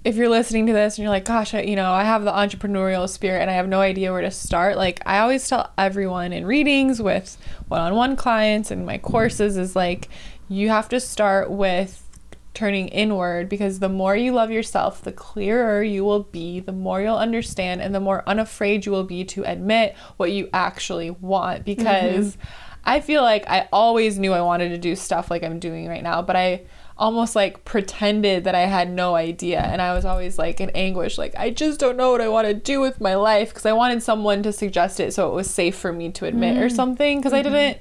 [0.04, 2.32] if you're listening to this and you're like, gosh, I, you know, I have the
[2.32, 4.76] entrepreneurial spirit and I have no idea where to start.
[4.76, 7.36] Like I always tell everyone in readings with
[7.68, 10.08] one-on-one clients and my courses is like
[10.48, 12.06] you have to start with
[12.54, 17.00] turning inward because the more you love yourself, the clearer you will be, the more
[17.00, 21.64] you'll understand, and the more unafraid you will be to admit what you actually want.
[21.64, 22.50] Because mm-hmm.
[22.84, 26.02] I feel like I always knew I wanted to do stuff like I'm doing right
[26.02, 26.64] now, but I
[26.98, 29.60] almost like pretended that I had no idea.
[29.60, 32.46] And I was always like in anguish, like, I just don't know what I want
[32.48, 35.48] to do with my life because I wanted someone to suggest it so it was
[35.48, 36.76] safe for me to admit or mm-hmm.
[36.76, 37.52] something because I mm-hmm.
[37.54, 37.78] didn't.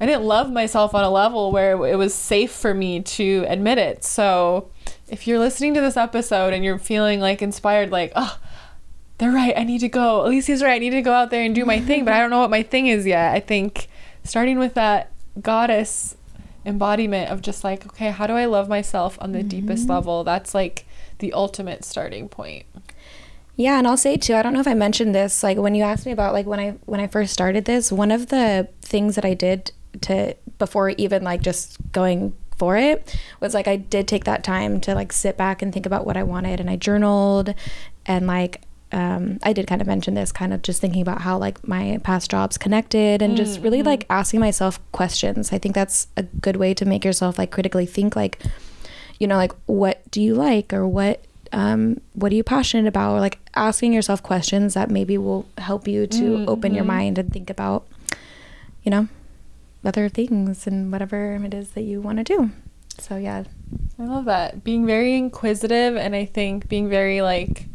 [0.00, 3.76] I didn't love myself on a level where it was safe for me to admit
[3.76, 4.02] it.
[4.02, 4.70] So,
[5.08, 8.38] if you're listening to this episode and you're feeling like inspired, like, oh,
[9.18, 10.24] they're right, I need to go.
[10.24, 12.30] Alicia's right, I need to go out there and do my thing, but I don't
[12.30, 13.34] know what my thing is yet.
[13.34, 13.88] I think
[14.24, 16.16] starting with that goddess
[16.64, 19.92] embodiment of just like, okay, how do I love myself on the deepest mm-hmm.
[19.92, 20.24] level?
[20.24, 20.86] That's like
[21.18, 22.64] the ultimate starting point.
[23.56, 25.82] Yeah, and I'll say too, I don't know if I mentioned this, like when you
[25.82, 29.16] asked me about like when I when I first started this, one of the things
[29.16, 29.72] that I did
[30.02, 34.80] to before even like just going for it was like I did take that time
[34.82, 37.54] to like sit back and think about what I wanted and I journaled
[38.06, 38.60] and like
[38.92, 42.00] um, I did kind of mention this, kind of just thinking about how like my
[42.02, 45.52] past jobs connected and just really like asking myself questions.
[45.52, 48.42] I think that's a good way to make yourself like critically think like,
[49.20, 53.14] you know, like what do you like or what um, what are you passionate about?
[53.14, 57.32] Or like asking yourself questions that maybe will help you to open your mind and
[57.32, 57.86] think about
[58.82, 59.08] you know
[59.84, 62.50] other things and whatever it is that you want to do
[62.98, 63.44] so yeah
[64.00, 64.64] I love that.
[64.64, 67.66] Being very inquisitive and I think being very like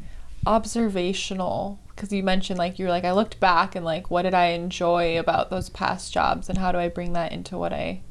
[0.48, 4.48] observational because you mentioned like you're like I looked back and like what did I
[4.48, 8.02] enjoy about those past jobs and how do I bring that into what I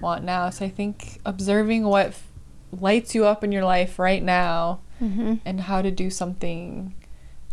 [0.00, 0.50] want now.
[0.50, 2.26] So I think observing what f-
[2.72, 5.36] lights you up in your life right now mm-hmm.
[5.44, 6.94] and how to do something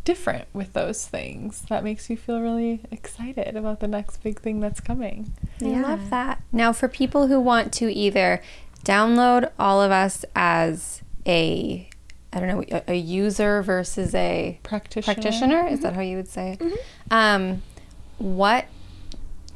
[0.10, 4.60] different with those things that makes you feel really excited about the next big thing
[4.60, 5.32] that's coming.
[5.62, 6.42] I love that.
[6.52, 8.42] Now, for people who want to either
[8.84, 11.88] download all of us as a,
[12.34, 15.14] I don't know, a, a user versus a Practitioner.
[15.14, 16.80] practitioner, is that how you would say it?
[17.12, 17.62] Um,
[18.18, 18.66] what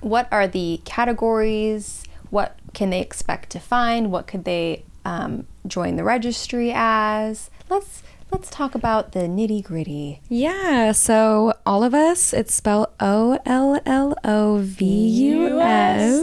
[0.02, 2.04] what are the categories?
[2.30, 4.12] What can they expect to find?
[4.12, 7.50] What could they um, join the registry as?
[7.70, 8.04] Let's
[8.34, 10.20] let's talk about the nitty gritty.
[10.28, 13.44] yeah so all of us it's spelled o-l-l-o-v-u-s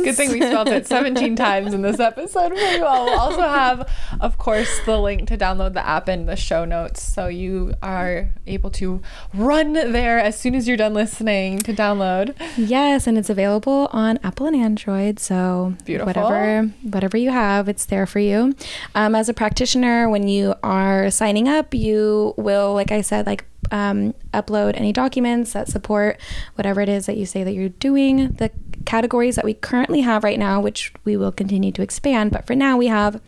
[0.02, 3.04] Good thing we spelled it 17 times in this episode for you all.
[3.06, 3.88] We'll also have,
[4.20, 7.02] of course, the link to download the app in the show notes.
[7.02, 9.00] So you are able to
[9.34, 12.34] run there as soon as you're done listening to download.
[12.56, 15.20] Yes, and it's available on Apple and Android.
[15.20, 16.06] So Beautiful.
[16.06, 18.54] whatever whatever you have, it's there for you.
[18.94, 21.99] Um, as a practitioner, when you are signing up, you
[22.36, 26.20] will, like I said, like um, upload any documents that support
[26.54, 28.32] whatever it is that you say that you're doing.
[28.32, 28.50] The
[28.84, 32.54] categories that we currently have right now, which we will continue to expand, but for
[32.54, 33.20] now we have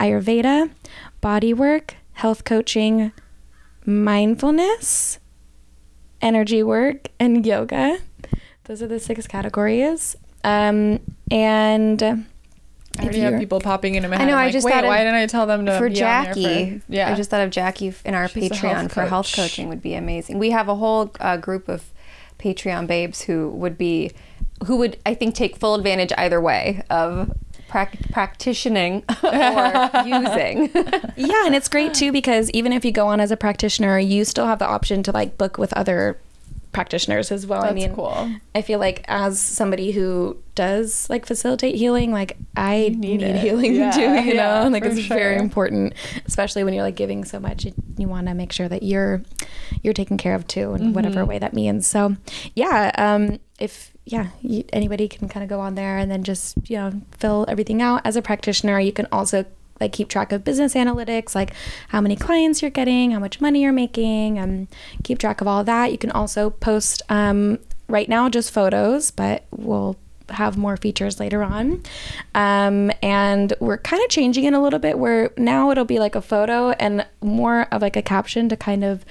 [0.00, 0.70] Ayurveda,
[1.20, 3.12] body work, health coaching,
[3.84, 5.18] mindfulness,
[6.20, 7.98] energy work, and yoga.
[8.64, 10.16] Those are the six categories.
[10.44, 11.00] Um,
[11.30, 12.26] and
[12.98, 14.84] I already have people popping into my I know, I'm I like, just wait, thought
[14.84, 17.10] of- why didn't I tell them to for be Jackie, on for, yeah.
[17.10, 19.82] I just thought of Jackie f- in our She's Patreon health for health coaching would
[19.82, 20.38] be amazing.
[20.38, 21.84] We have a whole uh, group of
[22.38, 24.10] Patreon babes who would be,
[24.66, 27.30] who would I think take full advantage either way of
[27.68, 29.30] prac- practicing or
[30.04, 30.70] using.
[31.16, 34.24] yeah, and it's great too because even if you go on as a practitioner, you
[34.24, 36.18] still have the option to like book with other
[36.78, 37.64] practitioners as well.
[37.64, 38.30] I mean, cool.
[38.54, 43.74] I feel like as somebody who does like facilitate healing, like I need need, healing
[43.74, 44.70] Yeah, too, you yeah, know?
[44.70, 47.64] Like it's very important, especially when you're like giving so much.
[47.64, 49.22] You, you want to make sure that you're
[49.82, 51.28] you're taken care of too in whatever Mm-hmm.
[51.30, 51.86] way that means.
[51.88, 52.14] So,
[52.54, 56.56] yeah, um if yeah, you, anybody can kind of go on there and then just,
[56.70, 58.78] you know, fill everything out as a practitioner.
[58.78, 59.44] You can also
[59.80, 61.52] like keep track of business analytics, like
[61.88, 64.68] how many clients you're getting, how much money you're making, and
[65.02, 65.92] keep track of all that.
[65.92, 67.58] You can also post um,
[67.88, 69.96] right now just photos, but we'll
[70.30, 71.82] have more features later on.
[72.34, 76.14] Um, and we're kind of changing it a little bit where now it'll be like
[76.14, 79.04] a photo and more of like a caption to kind of,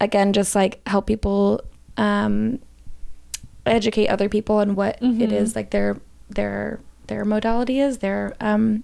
[0.00, 1.60] again, just like help people
[1.96, 2.60] um,
[3.66, 5.96] educate other people on what it is like their
[6.30, 8.82] their their modality is their um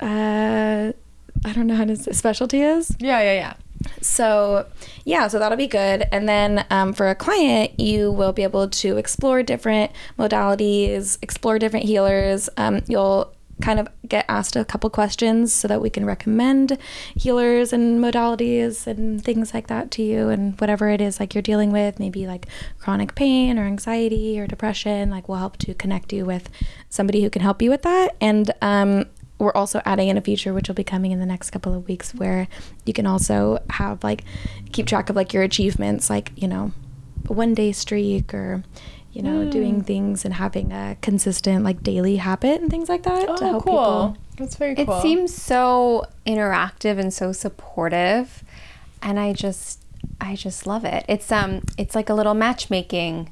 [0.00, 0.92] uh
[1.44, 2.94] I don't know how his specialty is.
[2.98, 3.54] Yeah, yeah, yeah.
[4.02, 4.66] So,
[5.04, 6.06] yeah, so that'll be good.
[6.12, 11.58] And then um, for a client, you will be able to explore different modalities, explore
[11.58, 12.50] different healers.
[12.58, 13.32] Um, you'll
[13.62, 16.78] kind of get asked a couple questions so that we can recommend
[17.14, 21.42] healers and modalities and things like that to you and whatever it is like you're
[21.42, 22.46] dealing with maybe like
[22.78, 26.48] chronic pain or anxiety or depression like we'll help to connect you with
[26.88, 29.04] somebody who can help you with that and um,
[29.40, 31.88] we're also adding in a feature which will be coming in the next couple of
[31.88, 32.46] weeks where
[32.86, 34.22] you can also have like
[34.72, 36.70] keep track of like your achievements like you know
[37.26, 38.62] one day streak or
[39.12, 43.26] you know doing things and having a consistent like daily habit and things like that
[43.38, 43.72] to Oh, help cool.
[43.72, 48.44] people That's very It seems so interactive and so supportive,
[49.02, 49.80] and I just,
[50.20, 51.04] I just love it.
[51.08, 53.30] It's um, it's like a little matchmaking,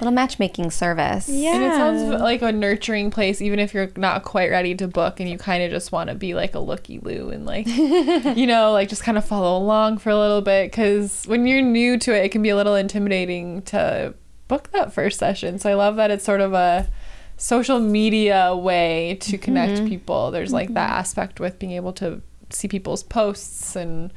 [0.00, 1.28] little matchmaking service.
[1.28, 4.88] yeah And it sounds like a nurturing place, even if you're not quite ready to
[4.88, 7.66] book and you kind of just want to be like a looky loo and like,
[8.36, 10.70] you know, like just kind of follow along for a little bit.
[10.70, 14.14] Because when you're new to it, it can be a little intimidating to
[14.46, 15.58] book that first session.
[15.58, 16.88] So I love that it's sort of a
[17.36, 19.42] social media way to mm-hmm.
[19.42, 20.30] connect people.
[20.30, 20.98] There's like that mm-hmm.
[20.98, 22.20] aspect with being able to
[22.50, 24.12] see people's posts and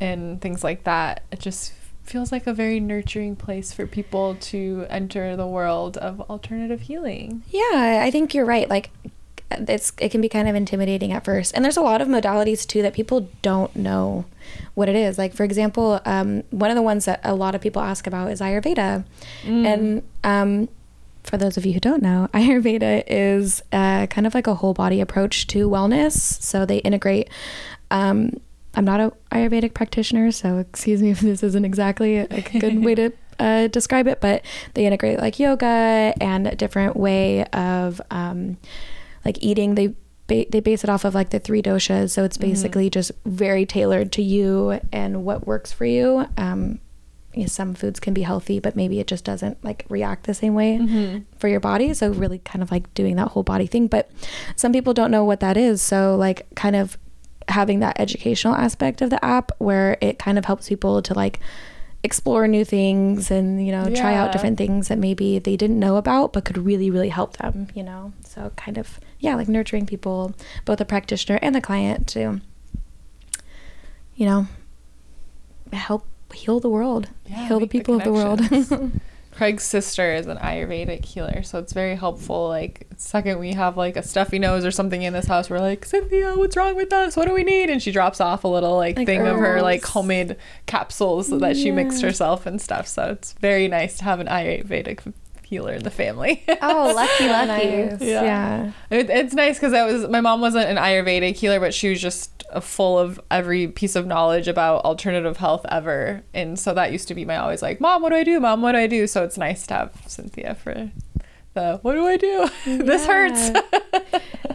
[0.00, 1.24] and things like that.
[1.32, 1.72] It just
[2.06, 7.42] feels like a very nurturing place for people to enter the world of alternative healing.
[7.50, 8.68] Yeah, I think you're right.
[8.68, 8.90] Like
[9.50, 11.54] it's it can be kind of intimidating at first.
[11.54, 14.24] And there's a lot of modalities too that people don't know
[14.74, 15.18] what it is.
[15.18, 18.30] Like for example, um, one of the ones that a lot of people ask about
[18.30, 19.04] is Ayurveda.
[19.66, 20.68] And um,
[21.22, 24.74] for those of you who don't know, Ayurveda is uh, kind of like a whole
[24.74, 26.12] body approach to wellness.
[26.12, 27.28] So they integrate.
[27.90, 28.40] Um,
[28.76, 32.26] I'm not a Ayurvedic practitioner, so excuse me if this isn't exactly a
[32.60, 37.44] good way to uh, describe it, but they integrate like yoga and a different way
[37.46, 38.58] of um,
[39.24, 39.74] like eating.
[39.74, 39.88] They
[40.26, 43.64] ba- they base it off of like the three doshas, so it's basically just very
[43.66, 46.26] tailored to you and what works for you.
[46.36, 46.78] Um,
[47.34, 50.32] you know, some foods can be healthy, but maybe it just doesn't like react the
[50.34, 50.78] same way
[51.38, 51.92] for your body.
[51.94, 53.88] So really, kind of like doing that whole body thing.
[53.88, 54.10] But
[54.54, 55.82] some people don't know what that is.
[55.82, 56.96] So like, kind of
[57.48, 61.38] having that educational aspect of the app where it kind of helps people to like
[62.02, 65.96] explore new things and you know try out different things that maybe they didn't know
[65.96, 68.12] about but could really really help them you know?
[68.24, 70.34] So kind of yeah like nurturing people
[70.64, 72.40] both the practitioner and the client to
[74.14, 74.46] you know
[75.72, 78.40] help heal the world Yeah, heal the people of the world.
[79.36, 82.48] Craig's sister is an Ayurvedic healer, so it's very helpful.
[82.48, 85.84] Like, second we have like a stuffy nose or something in this house, we're like,
[85.84, 87.18] Cynthia, what's wrong with us?
[87.18, 87.68] What do we need?
[87.68, 91.54] And she drops off a little like, Like thing of her like homemade capsules that
[91.54, 92.88] she mixed herself and stuff.
[92.88, 95.12] So it's very nice to have an Ayurvedic
[95.46, 96.44] healer in the family.
[96.60, 97.46] Oh, lucky, lucky.
[97.46, 98.00] Nice.
[98.00, 98.22] Yeah.
[98.22, 101.88] yeah It, it's nice because I was my mom wasn't an Ayurvedic healer, but she
[101.88, 106.92] was just full of every piece of knowledge about alternative health ever, and so that
[106.92, 108.40] used to be my always like, "Mom, what do I do?
[108.40, 110.90] Mom, what do I do?" So it's nice to have Cynthia for
[111.54, 112.48] the "What do I do?
[112.66, 113.50] this hurts."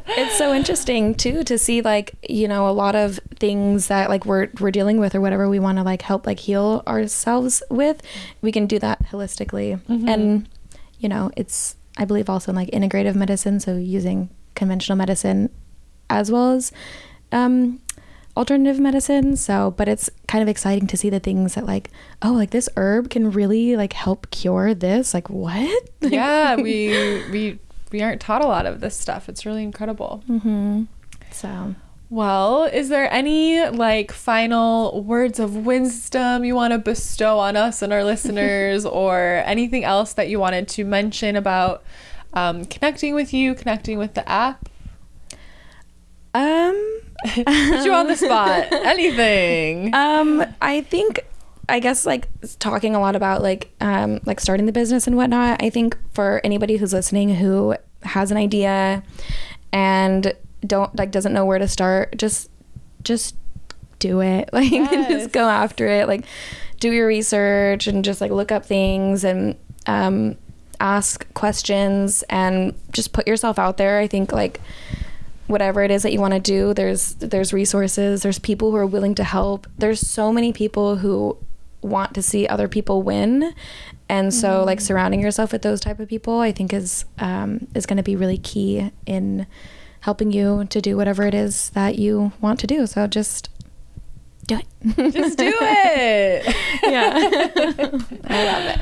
[0.08, 4.26] it's so interesting too to see like you know a lot of things that like
[4.26, 8.02] we're we're dealing with or whatever we want to like help like heal ourselves with
[8.42, 10.10] we can do that holistically mm-hmm.
[10.10, 10.50] and
[11.02, 15.50] you know it's i believe also in like integrative medicine so using conventional medicine
[16.10, 16.72] as well as
[17.32, 17.80] um
[18.38, 21.90] alternative medicine so but it's kind of exciting to see the things that like
[22.22, 26.90] oh like this herb can really like help cure this like what yeah, we
[27.30, 27.60] we
[27.92, 29.30] we aren't taught a lot of this stuff.
[29.30, 30.24] It's really incredible.
[30.28, 30.84] mm-hmm.
[31.32, 31.76] so
[32.12, 37.82] Well, is there any like final words of wisdom you want to bestow on us
[37.82, 41.84] and our listeners, or anything else that you wanted to mention about
[42.34, 44.68] um, connecting with you, connecting with the app?
[46.34, 48.68] um Put you on the spot.
[48.72, 49.96] Anything?
[49.96, 51.22] Um, I think
[51.70, 52.28] I guess like
[52.60, 55.64] talking a lot about like um like starting the business and whatnot.
[55.64, 59.02] I think for anybody who's listening who has an idea
[59.72, 60.34] and
[60.66, 62.50] don't like doesn't know where to start, just
[63.04, 63.36] just
[64.00, 64.50] do it.
[64.54, 65.10] Like Yes.
[65.12, 66.08] just go after it.
[66.08, 66.26] Like
[66.80, 69.56] do your research and just like look up things and
[69.86, 70.36] um
[70.80, 74.00] ask questions and just put yourself out there.
[74.00, 74.60] I think like
[75.48, 78.86] whatever it is that you want to do there's there's resources there's people who are
[78.86, 81.36] willing to help there's so many people who
[81.82, 83.54] want to see other people win
[84.08, 87.86] and so like surrounding yourself with those type of people i think is um, is
[87.86, 89.46] going to be really key in
[90.02, 93.50] helping you to do whatever it is that you want to do so just
[94.48, 96.56] do it Just do it.
[96.84, 97.12] yeah
[98.26, 98.82] I love it.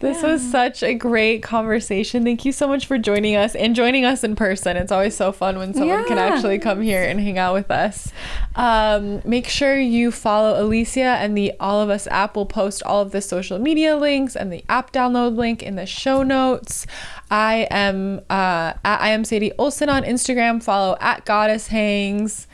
[0.00, 2.22] This was such a great conversation.
[2.22, 4.76] Thank you so much for joining us and joining us in person.
[4.76, 8.12] It's always so fun when someone can actually come here and hang out with us.
[8.54, 12.36] Um, make sure you follow Alicia and the All of Us app.
[12.36, 15.86] We'll post all of the social media links and the app download link in the
[15.86, 16.86] show notes.
[17.28, 20.62] I am uh, at, I am Sadie Olson on Instagram.
[20.62, 22.46] Follow at Goddess Hangs.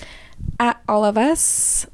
[0.59, 1.87] at all of us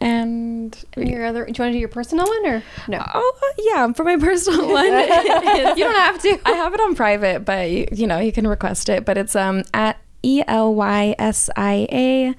[0.00, 3.02] and Your other, do you want to do your personal one or no?
[3.14, 4.84] oh yeah for my personal one
[5.76, 6.38] you don't have to.
[6.44, 9.04] I have it on private, but you, you know you can request it.
[9.04, 12.34] But it's um at e l y s i a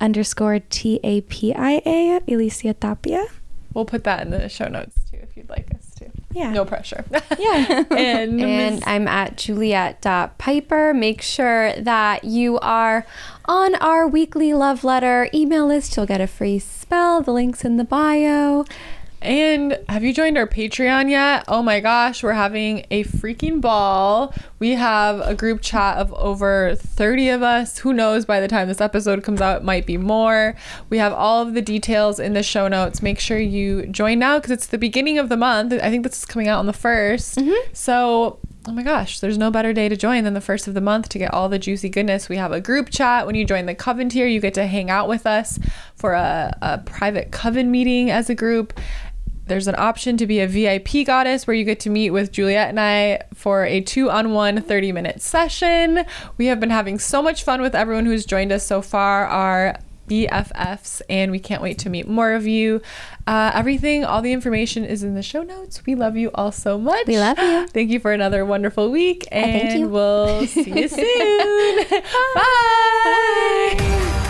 [0.00, 3.24] underscore t a p i a Elysia Tapia.
[3.74, 5.89] We'll put that in the show notes too if you'd like us.
[6.32, 6.50] Yeah.
[6.50, 7.04] No pressure.
[7.38, 7.84] Yeah.
[7.90, 10.94] and and I'm at juliet.piper.
[10.94, 13.06] Make sure that you are
[13.46, 15.96] on our weekly love letter email list.
[15.96, 17.22] You'll get a free spell.
[17.22, 18.64] The link's in the bio.
[19.22, 21.44] And have you joined our Patreon yet?
[21.46, 24.32] Oh my gosh, we're having a freaking ball.
[24.58, 27.78] We have a group chat of over 30 of us.
[27.78, 30.56] Who knows by the time this episode comes out, it might be more.
[30.88, 33.02] We have all of the details in the show notes.
[33.02, 35.72] Make sure you join now because it's the beginning of the month.
[35.74, 37.42] I think this is coming out on the 1st.
[37.42, 37.72] Mm-hmm.
[37.74, 40.80] So, oh my gosh, there's no better day to join than the first of the
[40.80, 42.28] month to get all the juicy goodness.
[42.28, 43.26] We have a group chat.
[43.26, 45.58] When you join the Coven tier, you get to hang out with us
[45.96, 48.78] for a, a private Coven meeting as a group.
[49.50, 52.68] There's an option to be a VIP goddess where you get to meet with Juliet
[52.68, 56.04] and I for a two on one 30 minute session.
[56.38, 59.76] We have been having so much fun with everyone who's joined us so far, our
[60.08, 62.80] BFFs, and we can't wait to meet more of you.
[63.26, 65.84] Uh, everything, all the information is in the show notes.
[65.84, 67.08] We love you all so much.
[67.08, 67.66] We love you.
[67.72, 69.88] Thank you for another wonderful week, and thank you.
[69.88, 70.86] we'll see you
[71.86, 71.86] soon.
[72.34, 74.26] Bye.